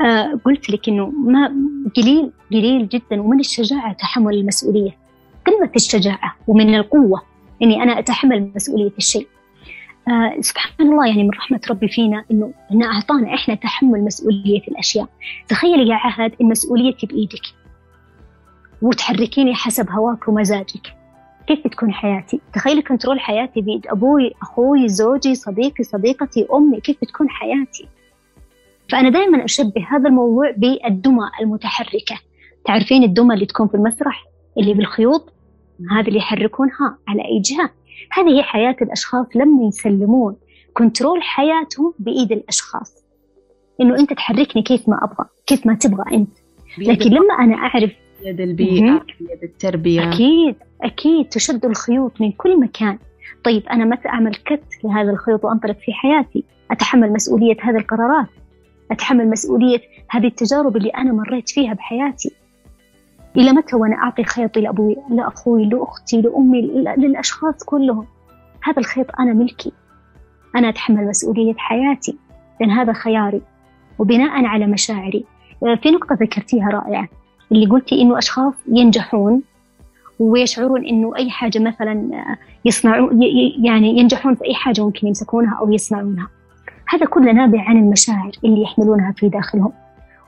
[0.00, 1.52] آه قلت لك إنه ما
[1.96, 4.96] قليل قليل جدا ومن الشجاعة تحمل المسؤولية.
[5.46, 7.22] قمة الشجاعة ومن القوة
[7.62, 9.28] إني أنا أتحمل مسؤولية الشيء.
[10.08, 15.08] آه سبحان الله يعني من رحمة ربي فينا إنه إنه أعطانا إحنا تحمل مسؤولية الأشياء.
[15.48, 17.42] تخيلي يا عهد المسؤولية بإيدك.
[18.82, 20.97] وتحركيني حسب هواك ومزاجك.
[21.48, 27.28] كيف بتكون حياتي؟ تخيلي كنترول حياتي بيد أبوي أخوي زوجي صديقي صديقتي أمي كيف بتكون
[27.30, 27.88] حياتي؟
[28.88, 32.18] فأنا دائما أشبه هذا الموضوع بالدمى المتحركة.
[32.64, 34.24] تعرفين الدمى اللي تكون في المسرح؟
[34.58, 35.32] اللي بالخيوط؟
[35.90, 37.70] هذا اللي يحركونها على أي جهة.
[38.12, 40.36] هذه هي حياة الأشخاص لما يسلمون.
[40.74, 43.04] كنترول حياتهم بإيد الأشخاص.
[43.80, 46.38] إنه أنت تحركني كيف ما أبغى كيف ما تبغى أنت.
[46.78, 47.92] لكن لما أنا أعرف
[48.22, 50.08] يد البيئة يد التربية.
[50.08, 52.98] أكيد أكيد تشد الخيوط من كل مكان.
[53.44, 58.26] طيب أنا متى أعمل كت لهذا الخيوط وأنطلق في حياتي؟ أتحمل مسؤولية هذه القرارات؟
[58.90, 62.30] أتحمل مسؤولية هذه التجارب اللي أنا مريت فيها بحياتي؟
[63.36, 66.62] إلى متى وأنا أعطي خيطي لأبوي لأخوي لأختي لأمي
[66.96, 68.06] للأشخاص كلهم؟
[68.62, 69.72] هذا الخيط أنا ملكي.
[70.56, 72.18] أنا أتحمل مسؤولية حياتي.
[72.60, 73.42] لأن هذا خياري.
[73.98, 75.24] وبناء على مشاعري.
[75.82, 77.08] في نقطة ذكرتيها رائعة.
[77.52, 79.42] اللي قلتي إنه أشخاص ينجحون
[80.18, 82.10] ويشعرون إنه أي حاجة مثلا
[82.64, 83.22] يصنعون
[83.62, 86.28] يعني ينجحون في أي حاجة ممكن يمسكونها أو يصنعونها.
[86.88, 89.72] هذا كله نابع عن المشاعر اللي يحملونها في داخلهم.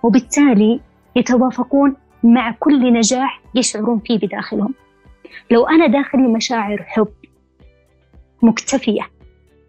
[0.03, 0.81] وبالتالي
[1.17, 4.75] يتوافقون مع كل نجاح يشعرون فيه بداخلهم.
[5.51, 7.09] لو أنا داخلي مشاعر حب
[8.43, 9.03] مكتفية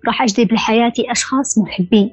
[0.08, 2.12] راح أجذب لحياتي أشخاص محبين.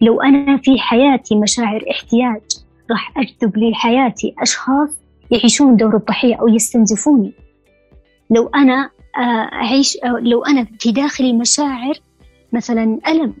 [0.00, 4.98] لو أنا في حياتي مشاعر احتياج راح اجذب لحياتي أشخاص
[5.30, 7.32] يعيشون دور الضحية أو يستنزفوني.
[8.30, 11.94] لو أنا آه، أعيش لو أنا في داخلي مشاعر
[12.52, 13.34] مثلا ألم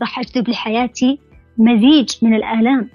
[0.00, 1.18] راح أجذب لحياتي
[1.58, 2.90] مزيج من الآلام.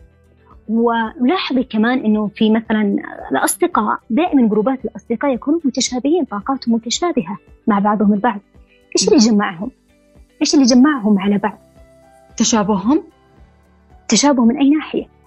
[0.68, 2.96] ولاحظي كمان إنه في مثلا
[3.32, 8.40] الأصدقاء دائما جروبات الأصدقاء يكونوا متشابهين طاقاتهم متشابهة مع بعضهم البعض.
[8.98, 9.72] إيش اللي جمعهم؟
[10.42, 11.58] إيش اللي جمعهم على بعض؟
[12.38, 13.04] تشابههم؟
[14.08, 15.21] تشابه من أي ناحية؟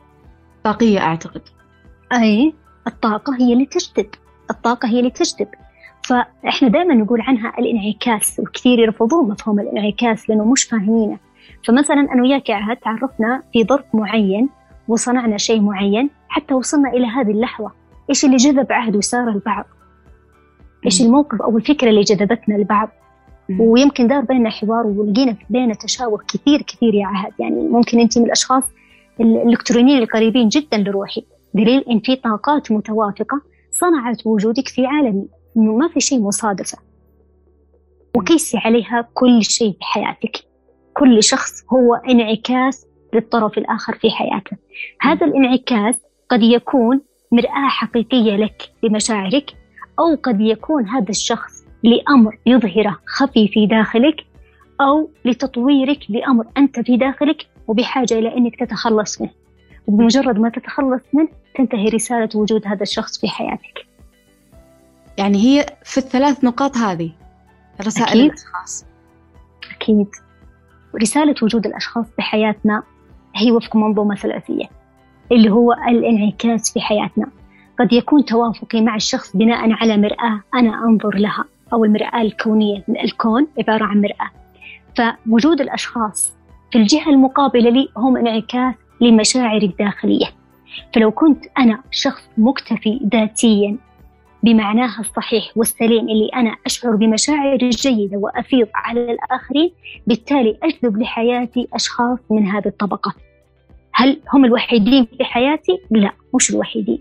[0.64, 1.42] طاقيه أعتقد.
[2.12, 2.54] أي
[2.86, 4.06] الطاقة هي اللي تجذب
[4.50, 5.48] الطاقة هي اللي تجذب
[6.04, 11.18] فإحنا دائما نقول عنها الانعكاس وكثير يرفضون مفهوم الانعكاس لأنه مش فاهمينه.
[11.64, 14.48] فمثلا أنا وياك عهد تعرفنا في ظرف معين
[14.88, 17.70] وصنعنا شيء معين حتى وصلنا إلى هذه اللحظة.
[18.10, 19.64] إيش اللي جذب عهد وسارة البعض؟
[20.86, 22.88] إيش الموقف أو الفكرة اللي جذبتنا البعض؟
[23.58, 27.32] ويمكن دار بيننا حوار ولقينا بيننا تشابه كثير كثير يا عهد.
[27.38, 28.64] يعني ممكن أنت من الأشخاص
[29.20, 31.24] الإلكترونيين القريبين جدا لروحي.
[31.54, 33.40] دليل إن في طاقات متوافقة
[33.70, 36.78] صنعت وجودك في عالمي إنه ما في شيء مصادفة.
[38.16, 40.36] وقيسي عليها كل شيء بحياتك
[40.94, 44.56] كل شخص هو انعكاس للطرف الآخر في حياته.
[45.00, 45.94] هذا الانعكاس
[46.28, 47.00] قد يكون
[47.32, 49.50] مرآة حقيقية لك لمشاعرك
[49.98, 54.26] أو قد يكون هذا الشخص لأمر يظهره خفي في داخلك
[54.80, 57.46] أو لتطويرك لأمر أنت في داخلك.
[57.68, 59.30] وبحاجة إلى أنك تتخلص منه.
[59.86, 63.86] وبمجرد ما تتخلص منه تنتهي رسالة وجود هذا الشخص في حياتك.
[65.18, 67.12] يعني هي في الثلاث نقاط هذه
[67.86, 68.24] رسائل أكيد.
[68.30, 68.86] الأشخاص.
[69.76, 70.08] أكيد.
[71.02, 72.82] رسالة وجود الأشخاص بحياتنا
[73.36, 74.64] هي وفق منظومة ثلاثية
[75.32, 77.26] اللي هو الانعكاس في حياتنا.
[77.78, 83.46] قد يكون توافقي مع الشخص بناء على مرآة أنا أنظر لها أو المرآة الكونية الكون
[83.58, 84.30] عبارة عن مرآة.
[85.26, 86.32] فوجود الأشخاص
[86.72, 90.26] في الجهة المقابلة لي هم انعكاس لمشاعري الداخلية.
[90.94, 93.76] فلو كنت أنا شخص مكتفي ذاتيا
[94.42, 99.70] بمعناها الصحيح والسليم اللي أنا أشعر بمشاعر جيدة وأفيض على الآخرين
[100.06, 103.14] بالتالي أجذب لحياتي أشخاص من هذه الطبقة.
[103.92, 106.98] هل هم الوحيدين في حياتي؟ لا مش الوحيدين.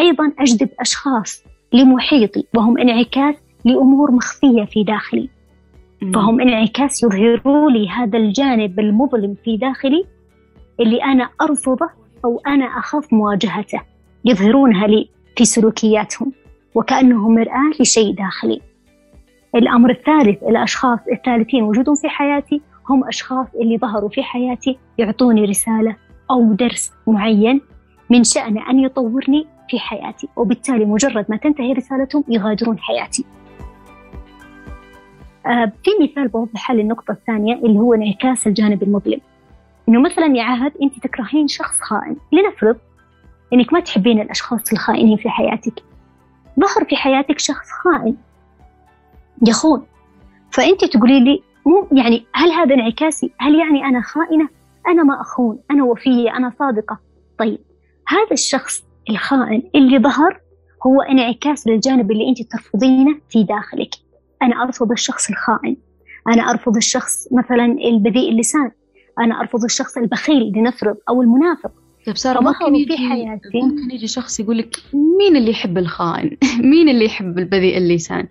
[0.00, 3.34] أيضا أجذب أشخاص لمحيطي وهم انعكاس
[3.64, 5.28] لأمور مخفية في داخلي.
[6.12, 10.04] فهم انعكاس يظهروا لي هذا الجانب المظلم في داخلي
[10.80, 11.90] اللي أنا أرفضه
[12.24, 13.80] أو أنا أخاف مواجهته.
[14.24, 16.32] يظهرونها لي في سلوكياتهم
[16.74, 18.60] وكأنه مرآة لشيء داخلي.
[19.54, 25.96] الأمر الثالث الأشخاص الثالثين وجودهم في حياتي هم أشخاص اللي ظهروا في حياتي يعطوني رسالة
[26.30, 27.60] أو درس معين
[28.10, 30.28] من شأنه أن يطورني في حياتي.
[30.36, 33.24] وبالتالي مجرد ما تنتهي رسالتهم يغادرون حياتي.
[35.82, 39.20] في مثال بوضحها للنقطة الثانية اللي هو انعكاس الجانب المظلم
[39.88, 42.76] إنه مثلا يا عهد أنت تكرهين شخص خائن لنفرض
[43.52, 45.82] إنك ما تحبين الأشخاص الخائنين في حياتك
[46.60, 48.16] ظهر في حياتك شخص خائن
[49.48, 49.86] يخون
[50.50, 54.48] فأنت تقولي لي مو يعني هل هذا انعكاسي؟ هل يعني أنا خائنة؟
[54.88, 56.98] أنا ما أخون، أنا وفية، أنا صادقة.
[57.38, 57.58] طيب
[58.08, 60.40] هذا الشخص الخائن اللي ظهر
[60.86, 63.94] هو انعكاس للجانب اللي أنت ترفضينه في داخلك.
[64.44, 65.76] أنا أرفض الشخص الخائن،
[66.28, 68.70] أنا أرفض الشخص مثلا البذيء اللسان،
[69.18, 71.72] أنا أرفض الشخص البخيل لنفرض أو المنافق.
[72.06, 74.76] طيب سارة ممكن يجي, في حياتي؟ ممكن يجي شخص يقول لك
[75.18, 76.36] مين اللي يحب الخائن؟
[76.70, 78.28] مين اللي يحب البذيء اللسان؟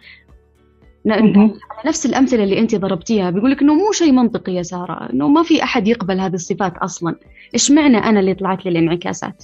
[1.86, 5.44] نفس الأمثلة اللي أنت ضربتيها بيقول لك إنه مو شيء منطقي يا سارة إنه ما
[5.44, 7.16] في أحد يقبل هذه الصفات أصلا.
[7.54, 9.44] إيش معنى أنا اللي طلعت لي الانعكاسات؟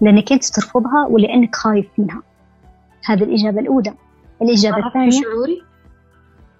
[0.00, 2.22] لأنك أنت ترفضها ولأنك خايف منها.
[3.04, 3.94] هذه الإجابة الأولى.
[4.42, 5.62] الإجابة الثانية؟ شعوري؟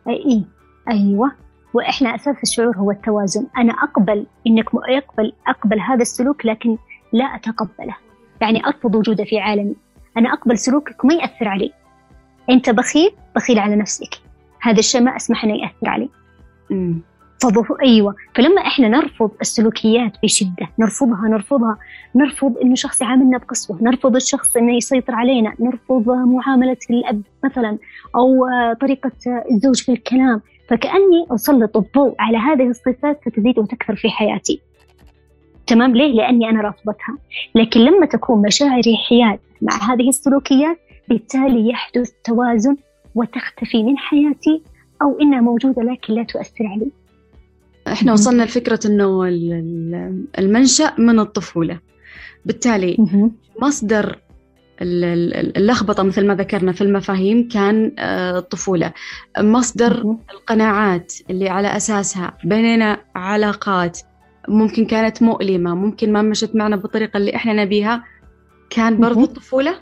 [0.08, 0.44] أي
[0.88, 1.32] أيوة.
[1.74, 3.46] وإحنا أساس الشعور هو التوازن.
[3.58, 6.76] أنا أقبل إنك يقبل أقبل هذا السلوك لكن
[7.12, 7.96] لا أتقبله.
[8.40, 9.76] يعني أرفض وجوده في عالمي.
[10.16, 11.72] أنا أقبل سلوكك ما يأثر علي.
[12.50, 14.20] أنت بخيل بخيل على نفسك.
[14.60, 16.08] هذا الشيء ما أسمح إنه يأثر علي.
[17.42, 17.72] فضف...
[17.82, 18.14] أيوة.
[18.34, 21.78] فلما إحنا نرفض السلوكيات بشدة نرفضها نرفضها
[22.14, 27.78] نرفض إنه شخص يعاملنا بقسوة نرفض الشخص إنه يسيطر علينا نرفض معاملة الأب مثلا
[28.16, 28.46] أو
[28.80, 29.12] طريقة
[29.50, 30.40] الزوج في الكلام.
[30.68, 34.60] فكأني أسلط الضوء على هذه الصفات فتزيد وتكثر في حياتي.
[35.66, 37.18] تمام ليه؟ لأني أنا رافضتها.
[37.54, 40.78] لكن لما تكون مشاعري حياد مع هذه السلوكيات
[41.08, 42.76] بالتالي يحدث توازن
[43.14, 44.62] وتختفي من حياتي
[45.02, 46.90] أو إنها موجودة لكن لا تؤثر علي.
[47.88, 49.24] إحنا وصلنا لفكرة إنه
[50.38, 51.80] المنشأ من الطفولة.
[52.44, 52.96] بالتالي
[53.62, 54.18] مصدر
[54.82, 58.92] اللخبطة مثل ما ذكرنا في المفاهيم كان آه، الطفولة.
[59.38, 63.98] مصدر القناعات اللي على أساسها بنينا علاقات
[64.48, 68.04] ممكن كانت مؤلمة ممكن ما مشت معنا بالطريقة اللي إحنا نبيها
[68.70, 69.74] كان برضو الطفولة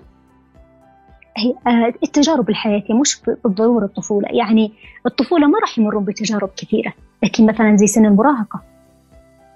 [1.37, 4.28] هي آه، التجارب الحياتية مش بالضرورة الطفولة.
[4.33, 4.72] يعني
[5.07, 6.93] الطفولة ما راح يمرون بتجارب كثيرة.
[7.22, 8.61] لكن مثلا زي سن المراهقة.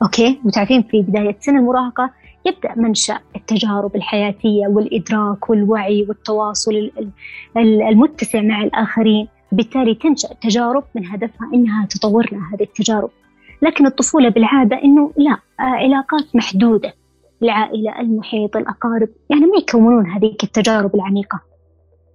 [0.03, 2.11] أوكي؟ وتعرفين في بداية سن المراهقة
[2.47, 6.91] يبدأ منشأ التجارب الحياتية والإدراك والوعي والتواصل
[7.57, 9.29] المتسع مع الآخرين.
[9.53, 13.11] بالتالي تنشأ التجارب من هدفها إنها تطورنا هذه التجارب.
[13.63, 16.95] لكن الطفولة بالعادة إنه لا آه، علاقات محدودة.
[17.43, 19.09] العائلة المحيط الأقارب.
[19.31, 21.54] يعني ما يكونون هذه التجارب العميقة.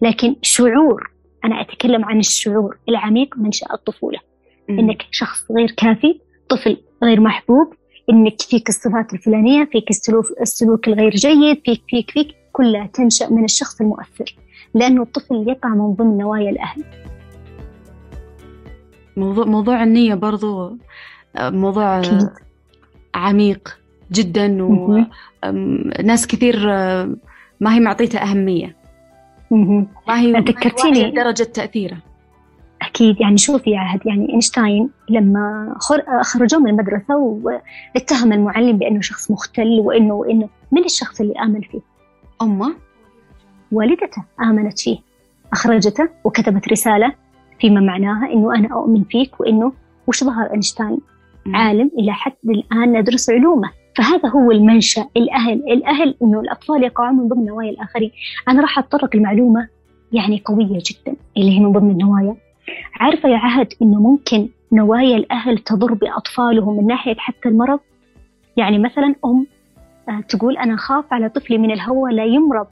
[0.01, 1.11] لكن شعور
[1.45, 4.19] أنا أتكلم عن الشعور العميق منشأ الطفولة.
[4.69, 4.79] م.
[4.79, 6.19] إنك شخص غير كافي
[6.49, 7.73] طفل غير محبوب
[8.09, 13.43] إنك فيك الصفات الفلانية فيك السلوك, السلوك الغير جيد فيك فيك فيك كلها تنشأ من
[13.43, 14.35] الشخص المؤثر.
[14.73, 16.83] لأنه الطفل يقع من ضمن نوايا الأهل.
[19.17, 20.77] موضوع موضوع النية برضو
[21.39, 22.29] موضوع أكيد.
[23.15, 23.79] عميق
[24.11, 26.67] جدا وناس كثير
[27.59, 28.78] ما هي معطيته أهمية.
[29.51, 31.11] ما هي ذكرتيني.
[31.11, 31.97] درجة تأثيره؟
[32.81, 35.75] أكيد يعني شوفي يا عهد يعني إينشتاين لما
[36.21, 41.79] خرجوه من المدرسة واتهم المعلم بأنه شخص مختل وإنه وإنه من الشخص اللي آمن فيه؟
[42.41, 42.75] أمه؟
[43.71, 44.97] والدته آمنت فيه.
[45.53, 47.13] أخرجته وكتبت رسالة
[47.59, 49.71] فيما معناها إنه أنا أؤمن فيك وإنه
[50.07, 50.99] وش ظهر إينشتاين؟
[51.53, 53.69] عالم إلى حد الآن ندرس علومه.
[53.99, 55.05] فهذا هو المنشأ.
[55.17, 58.11] الأهل الأهل أنه الأطفال يقعون من ضمن نوايا الآخرين.
[58.47, 59.67] أنا راح أتطرق المعلومة
[60.11, 62.35] يعني قوية جدا اللي هي من ضمن النوايا.
[62.99, 67.79] عارفة يا عهد أنه ممكن نوايا الأهل تضر بأطفالهم من ناحية حتى المرض؟
[68.57, 69.45] يعني مثلا أم
[70.09, 72.67] آه، تقول أنا خاف على طفلي من الهواء لا يمرض.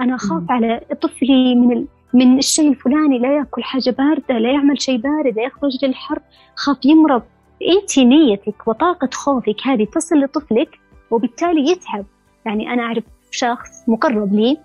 [0.00, 1.86] أنا خاف على طفلي من ال...
[2.14, 6.18] من الشيء الفلاني لا يأكل حاجة باردة لا يعمل شيء بارد لا يخرج للحر
[6.54, 7.22] خاف يمرض.
[7.62, 10.78] انت نيتك وطاقة خوفك هذه تصل لطفلك
[11.10, 12.06] وبالتالي يتعب.
[12.46, 14.58] يعني أنا أعرف شخص مقرب لي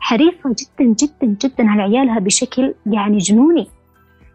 [0.00, 3.66] حريصة جدا جدا جدا على عيالها بشكل يعني جنوني.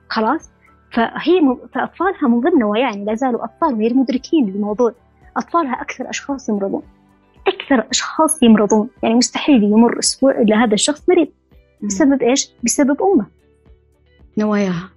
[0.10, 0.50] خلاص؟
[0.94, 1.58] فهي م...
[1.74, 4.94] فأطفالها من ضمن يعني لا زالوا أطفال غير مدركين للموضوع.
[5.38, 6.84] أطفالها أكثر أشخاص يمرضون.
[7.48, 8.90] أكثر أشخاص يمرضون.
[9.04, 11.28] يعني مستحيل يمر أسبوع إلا هذا الشخص مريض.
[11.84, 13.26] بسبب إيش؟ بسبب أمه.
[14.38, 14.90] نواياها.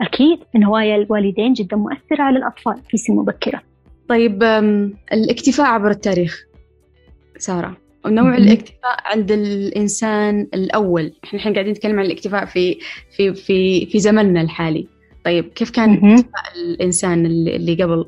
[0.00, 3.62] أكيد نوايا الوالدين جدا مؤثرة على الأطفال في سن مبكرة.
[4.08, 4.42] طيب
[5.12, 6.46] الاكتفاء عبر التاريخ
[7.38, 11.12] سارة ونوع الاكتفاء عند الإنسان الأول.
[11.24, 12.78] إحنا الحين قاعدين نتكلم عن الاكتفاء في
[13.16, 14.86] في في في زمننا الحالي.
[15.24, 18.06] طيب كيف كان اكتفاء الإنسان اللي قبل؟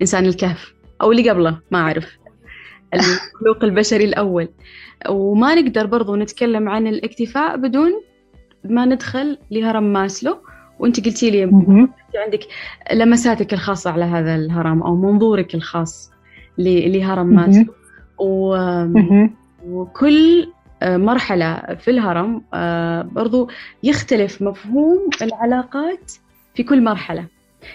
[0.00, 2.18] إنسان الكهف أو اللي قبله ما أعرف.
[2.94, 4.48] المخلوق البشري الأول.
[5.08, 7.92] وما نقدر برضو نتكلم عن الاكتفاء بدون
[8.64, 10.36] ما ندخل لهرم ماسلو.
[10.80, 11.44] وانت قلتي لي
[12.14, 12.40] عندك
[12.92, 16.12] لمساتك الخاصة على هذا الهرم أو منظورك الخاص
[16.58, 17.74] لهرم ماسلو
[18.18, 18.56] و...
[19.66, 20.48] وكل
[20.82, 23.50] مرحلة في الهرم آه، برضو
[23.82, 26.12] يختلف مفهوم العلاقات
[26.54, 27.26] في كل مرحلة.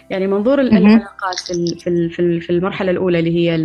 [0.10, 1.40] يعني منظور العلاقات
[1.80, 3.56] في في المرحلة الأولى اللي هي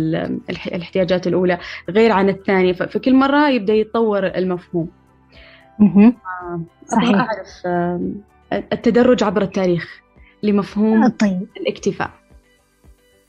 [0.49, 1.57] الاحتياجات الأولى
[1.89, 4.89] غير عن الثانية فكل مرة يبدأ يتطور المفهوم.
[5.81, 7.15] آه، صحيح.
[7.15, 7.65] أعرف
[8.53, 10.01] التدرج عبر التاريخ
[10.43, 11.47] لمفهوم آه، طيب.
[11.57, 12.11] الاكتفاء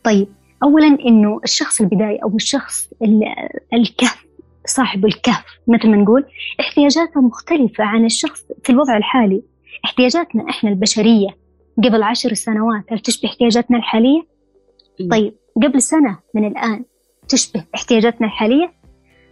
[0.05, 0.29] طيب
[0.63, 2.91] اولا إنه الشخص البداية أو الشخص
[3.75, 4.27] الكهف
[4.67, 6.25] صاحب الكهف مثل ما نقول
[6.61, 9.43] احتياجاته مختلفة عن الشخص في الوضع الحالي
[9.85, 11.29] احتياجاتنا إحنا البشرية
[11.85, 14.27] قبل عشر سنوات هل تشبه احتياجاتنا الحالية؟
[15.11, 16.85] طيب قبل سنة من الآن
[17.29, 18.73] تشبه احتياجاتنا الحالية؟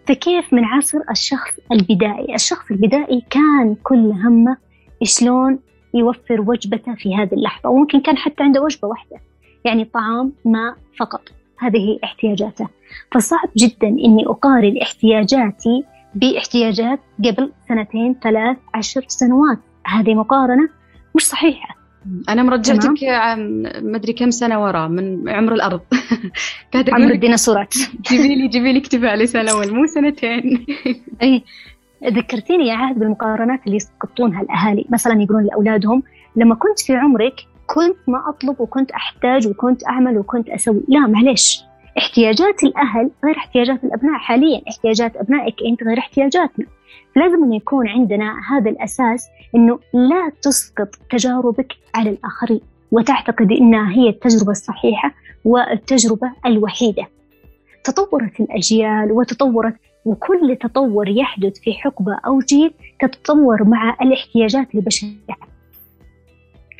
[0.06, 4.56] فكيف من عصر الشخص البدائي الشخص البدائي كان كل همه
[5.02, 5.58] شلون
[5.94, 9.16] يوفر وجبته في هذه اللحظة وممكن كان حتى عنده وجبة واحدة
[9.64, 11.20] يعني طعام ماء فقط.
[11.58, 12.68] هذه احتياجاته.
[13.12, 15.84] فصعب جدا إني أقارن احتياجاتي
[16.14, 19.58] باحتياجات قبل سنتين ثلاث عشر سنوات.
[19.86, 20.68] هذه مقارنة
[21.16, 21.80] مش صحيحة.
[22.28, 23.02] أنا مرجعتك
[23.82, 25.80] ما أدري كم سنة ورا من عمر الأرض.
[26.92, 27.74] عمر الديناصورات.
[28.10, 30.66] جيبي لي جيبي لي اكتفاء لسنة الأول مو سنتين.
[31.22, 31.44] اي
[32.04, 34.86] ذكرتيني يا عهد بالمقارنات اللي يسقطونها الأهالي.
[34.90, 36.02] مثلا يقولون لأولادهم
[36.36, 37.34] لما كنت في عمرك
[37.66, 40.82] كنت ما أطلب وكنت أحتاج وكنت أعمل وكنت أسوي.
[40.88, 41.64] لا معلش
[41.98, 44.60] احتياجات الأهل غير احتياجات الأبناء حاليا.
[44.68, 46.66] احتياجات أبنائك أنت غير احتياجاتنا.
[47.16, 52.60] لازم أن يكون عندنا هذا الأساس أنه لا تسقط تجاربك على الآخرين.
[52.92, 57.06] وتعتقد أنها هي التجربة الصحيحة والتجربة الوحيدة.
[57.84, 59.74] تطورت الأجيال وتطورت
[60.04, 65.36] وكل تطور يحدث في حقبة أو جيل تتطور مع الاحتياجات البشرية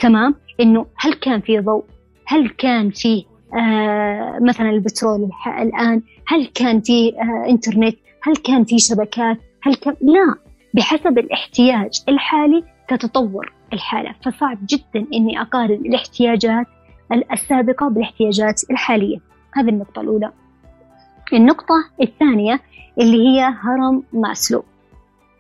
[0.01, 1.85] تمام؟ إنه هل كان في ضوء؟
[2.27, 8.79] هل كان في آه مثلا البترول الآن؟ هل كان في آه إنترنت؟ هل كان في
[8.79, 10.35] شبكات؟ هل كم؟ لا.
[10.75, 14.15] بحسب الاحتياج الحالي تتطور الحالة.
[14.25, 16.67] فصعب جدا إني أقارن الاحتياجات
[17.33, 19.19] السابقة بالاحتياجات الحالية.
[19.55, 20.33] هذه النقطة الأولى.
[21.37, 22.61] النقطة الثانية
[22.99, 24.65] اللي هي هرم ماسلو.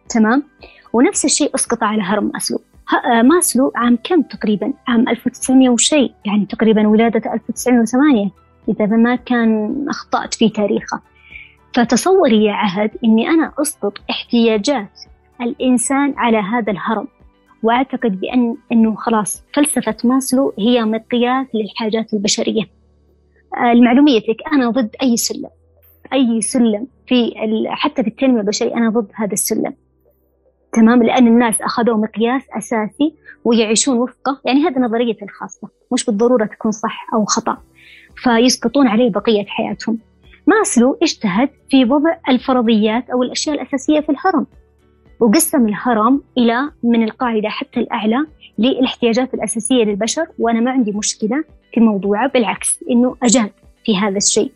[0.08, 0.42] تمام؟
[0.92, 2.60] ونفس الشيء أسقط على هرم ماسلو.
[3.04, 8.30] آه، ماسلو عام كم تقريبا؟ عام 1900 وشيء يعني تقريبا ولادة 1908
[8.68, 11.00] إذا ما كان أخطأت في تاريخه.
[11.74, 15.00] فتصوري يا عهد أني أنا أسقط احتياجات
[15.40, 17.08] الإنسان على هذا الهرم.
[17.62, 22.62] وأعتقد بأن أنه خلاص فلسفة ماسلو هي مقياس للحاجات البشرية.
[23.56, 25.50] آه، لمعلوميتك أنا ضد أي سلم
[26.12, 27.34] أي سلم في
[27.68, 29.74] حتى في التنمية البشرية أنا ضد هذا السلم.
[30.72, 34.40] تمام؟ لأن الناس أخذوا مقياس أساسي ويعيشون وفقه.
[34.44, 35.68] يعني هذه نظريتي الخاصة.
[35.92, 37.58] مش بالضرورة تكون صح أو خطأ.
[38.16, 39.98] فيسقطون عليه بقية حياتهم.
[40.46, 44.46] ماسلو اجتهد في وضع الفرضيات أو الأشياء الأساسية في الهرم.
[45.20, 48.26] وقسم الهرم إلى من القاعدة حتى الأعلى
[48.58, 50.26] للاحتياجات الأساسية للبشر.
[50.38, 51.44] وأنا ما عندي مشكلة
[51.74, 53.50] في موضوعه بالعكس إنه أجاد
[53.84, 54.52] في هذا الشيء.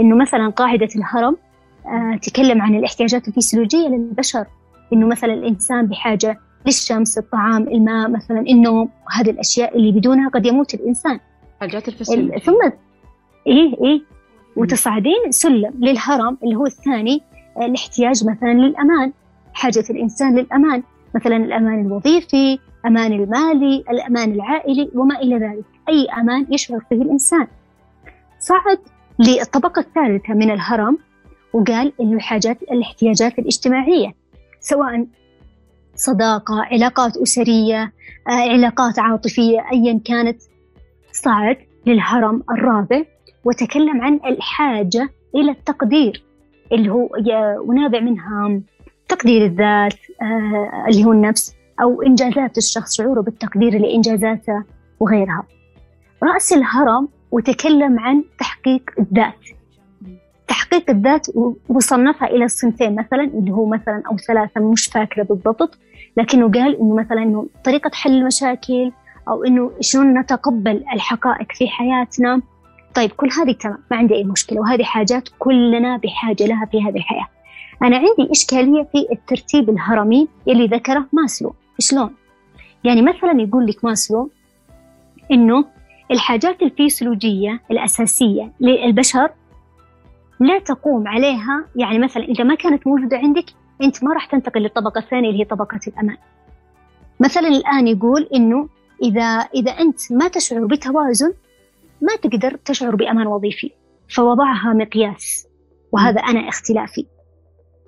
[0.00, 1.36] إنه مثلا قاعدة الهرم
[1.86, 4.46] آه تكلم عن الاحتياجات الفسيولوجية للبشر.
[4.92, 10.74] إنه مثلا الإنسان بحاجة للشمس الطعام الماء مثلا النوم هذه الأشياء اللي بدونها قد يموت
[10.74, 11.20] الإنسان.
[11.60, 12.38] حاجات الفسيولوجية.
[12.38, 12.70] ثم
[13.46, 14.02] إيه إيه.
[14.56, 17.22] وتصعدين سلم للهرم اللي هو الثاني
[17.56, 19.12] آه، الاحتياج مثلا للأمان.
[19.54, 20.82] حاجة الإنسان للأمان
[21.14, 25.64] مثلا الأمان الوظيفي أمان المالي الأمان العائلي وما إلى ذلك.
[25.88, 27.46] أي أمان يشعر فيه الإنسان.
[28.38, 28.78] صعد
[29.18, 30.98] للطبقة الثالثة من الهرم
[31.52, 34.14] وقال إنه الحاجات الاحتياجات الاجتماعية
[34.60, 35.06] سواء
[35.94, 37.92] صداقة علاقات أسرية
[38.28, 40.42] آه، علاقات عاطفية أيا كانت.
[41.12, 41.56] صعد
[41.86, 43.02] للهرم الرابع
[43.44, 46.24] وتكلم عن الحاجة إلى التقدير
[46.72, 47.08] اللي هو
[47.58, 48.60] ونابع منها
[49.08, 54.64] تقدير الذات آه اللي هو النفس أو إنجازات الشخص شعوره بالتقدير لإنجازاته
[55.00, 55.46] وغيرها.
[56.22, 59.38] رأس الهرم وتكلم عن تحقيق الذات.
[60.48, 61.26] تحقيق الذات
[61.68, 65.78] وصنفها إلى الصنفين مثلا اللي هو مثلا أو ثلاثة مش فاكرة بالضبط
[66.16, 68.92] لكنه قال إنه مثلا إنه طريقة حل المشاكل
[69.28, 72.42] أو إنه شلون نتقبل الحقائق في حياتنا.
[72.94, 76.96] طيب كل هذه تمام ما عندي أي مشكلة وهذه حاجات كلنا بحاجة لها في هذه
[76.96, 77.26] الحياة.
[77.82, 82.10] أنا عندي إشكالية في الترتيب الهرمي اللي ذكره ماسلو شلون؟
[82.84, 84.30] يعني مثلا يقول لك ماسلو
[85.30, 85.64] إنه
[86.10, 89.30] الحاجات الفسيولوجية الأساسية للبشر
[90.40, 91.64] لا تقوم عليها.
[91.76, 93.44] يعني مثلا إذا ما كانت موجودة عندك
[93.82, 96.16] أنت ما راح تنتقل للطبقة الثانية اللي هي طبقة الأمان.
[97.20, 98.68] مثلا الآن يقول إنه
[99.02, 99.22] إذا
[99.54, 101.32] إذا أنت ما تشعر بتوازن
[102.00, 103.70] ما تقدر تشعر بأمان وظيفي
[104.08, 105.46] فوضعها مقياس
[105.92, 107.06] وهذا أنا اختلافي.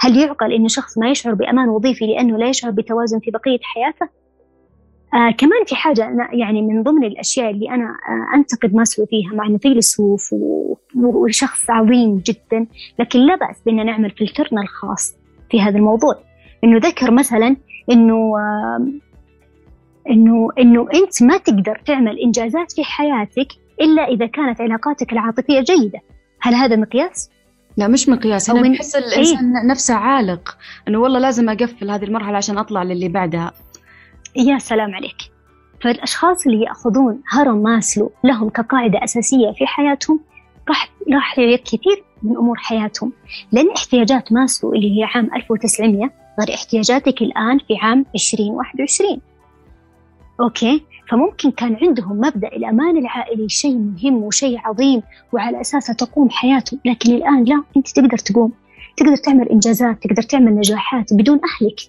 [0.00, 4.08] هل يعقل إنه شخص ما يشعر بأمان وظيفي لأنه لا يشعر بتوازن في بقية حياته؟
[5.16, 9.34] آه كمان في حاجة أنا يعني من ضمن الأشياء اللي أنا آه أنتقد ماسلو فيها
[9.34, 10.34] مع إنه فيلسوف
[10.94, 12.66] وشخص عظيم جدا
[12.98, 15.14] لكن لا بأس بأن نعمل فلترنا الخاص
[15.50, 16.14] في هذا الموضوع
[16.64, 17.56] إنه ذكر مثلا
[17.90, 18.86] إنه آه
[20.10, 23.48] إنه إنه أنت ما تقدر تعمل إنجازات في حياتك
[23.80, 26.00] إلا إذا كانت علاقاتك العاطفية جيدة
[26.40, 27.30] هل هذا مقياس؟
[27.76, 30.56] لا مش مقياس أنا بحس الإنسان إيه؟ نفسه عالق
[30.88, 33.52] إنه والله لازم أقفل هذه المرحلة عشان أطلع للي بعدها
[34.36, 35.16] يا سلام عليك.
[35.82, 40.20] فالأشخاص اللي يأخذون هرم ماسلو لهم كقاعدة أساسية في حياتهم
[40.68, 41.34] راح راح
[41.64, 43.12] كثير من أمور حياتهم.
[43.52, 46.10] لأن احتياجات ماسلو اللي هي عام 1900
[46.40, 49.20] غير احتياجاتك الآن في عام 2021
[50.40, 56.80] okay؟ فممكن كان عندهم مبدأ الأمان العائلي شيء مهم وشيء عظيم وعلى أساسه تقوم حياتهم
[56.84, 58.52] لكن الآن لا أنت تقدر تقوم.
[58.96, 61.80] تقدر تعمل إنجازات تقدر تعمل نجاحات بدون أهلك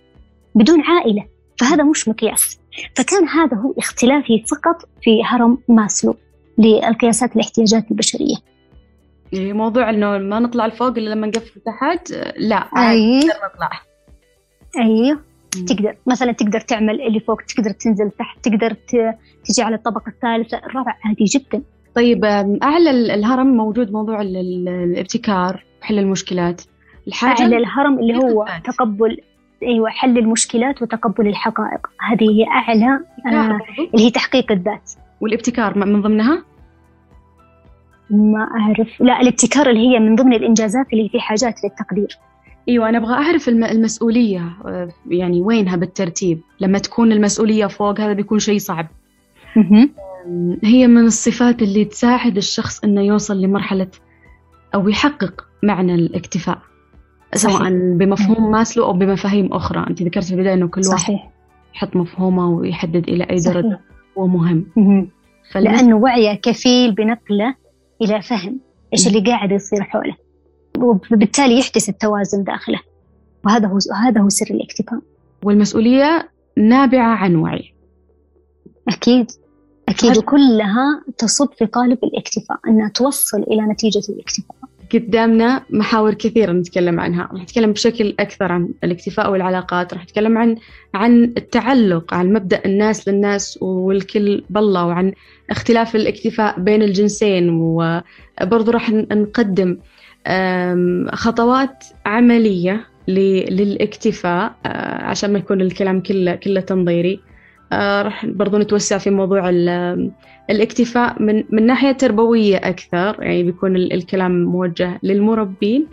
[0.56, 1.26] بدون عائلة.
[1.58, 2.60] فهذا مش مقياس.
[2.96, 6.16] فكان هذا هو اختلافي فقط في هرم ماسلو
[6.58, 8.36] للقياسات الاحتياجات البشرية.
[9.34, 13.20] يعني موضوع إنه ما نطلع لفوق إلا لما نقفل تحت؟ لا أي.
[13.20, 13.82] نطلع.
[14.78, 15.20] أيوه.
[15.68, 18.76] تقدر مثلا تقدر تعمل اللي فوق تقدر تنزل تحت تقدر
[19.46, 20.58] تجي على الطبقة الثالثة.
[20.58, 21.62] الرابعة عادي جدا.
[21.96, 22.26] طيب
[22.64, 26.62] أعلى الهرم موجود موضوع الابتكار حل المشكلات.
[27.08, 29.18] الحاجة؟ أعلى الهرم اللي هو تقبل
[29.64, 31.88] أيوه حل المشكلات وتقبل الحقائق.
[32.12, 33.60] هذه هي أعلى آه
[33.94, 34.92] اللي هي تحقيق الذات.
[35.22, 36.44] والابتكار من ضمنها؟
[38.10, 39.02] ما أعرف.
[39.02, 42.18] لا الابتكار اللي هي من ضمن الإنجازات اللي في حاجات للتقدير.
[42.70, 48.40] أيوه أنا أبغى أعرف المسؤولية آه، يعني وينها بالترتيب؟ لما تكون المسؤولية فوق هذا بيكون
[48.40, 48.88] شيء صعب.
[50.64, 53.88] هي من الصفات اللي تساعد الشخص إنه يوصل لمرحلة
[54.76, 56.58] أو يحقق معنى الاكتفاء.
[57.36, 59.86] سواء بمفهوم ماسلو أو بمفاهيم أخرى.
[59.90, 61.32] أنت ذكرت في البداية إنه كل واحد صحيح.
[61.76, 63.80] يحط مفهومه ويحدد إلى أي درجة
[64.18, 65.10] هو مهم.
[65.56, 67.56] لأنه وعيه كفيل بنقله
[68.02, 68.60] إلى فهم
[68.94, 70.16] إيش اللي قاعد يصير حوله.
[70.78, 72.80] وبالتالي يحدث التوازن داخله.
[73.46, 75.00] وهذا هو هذا هو سر الاكتفاء.
[75.44, 77.74] والمسؤولية نابعة عن وعي.
[78.88, 79.32] أكيد.
[79.90, 80.18] أكيد.
[80.18, 82.60] وكلها تصب في قالب الاكتفاء.
[82.68, 84.57] أنها توصل إلى نتيجة الاكتفاء.
[84.94, 87.30] قدامنا محاور كثيرة نتكلم عنها.
[87.34, 90.56] راح نتكلم بشكل أكثر عن الاكتفاء والعلاقات راح نتكلم عن
[90.94, 95.14] عن التعلق عن مبدأ الناس للناس والكل بالله وعن
[95.50, 99.78] اختلاف الاكتفاء بين الجنسين وبرضه راح نقدم
[101.14, 107.20] خطوات عملية للاكتفاء آه، عشان ما يكون الكلام كله كله تنظيري.
[107.72, 109.50] آه، راح برضو نتوسع في موضوع
[110.50, 115.88] الاكتفاء من من ناحية تربوية أكثر يعني بيكون الكلام موجه للمربين.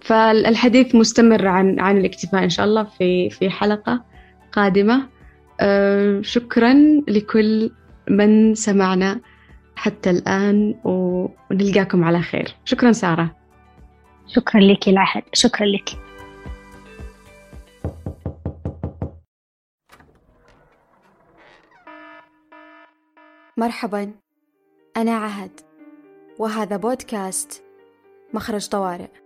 [0.00, 4.04] فالحديث مستمر عن عن الاكتفاء إن شاء الله في في حلقة
[4.52, 5.08] قادمة.
[5.60, 6.74] آه، شكرا
[7.08, 7.70] لكل
[8.10, 9.20] من سمعنا
[9.76, 12.54] حتى الآن ونلقاكم على خير.
[12.64, 13.36] شكرا سارة.
[14.28, 15.90] شكرا لك العهد شكرا لك.
[23.62, 24.12] مرحبا
[24.96, 25.60] أنا عهد
[26.38, 27.62] وهذا بودكاست
[28.34, 29.21] مخرج طوارئ.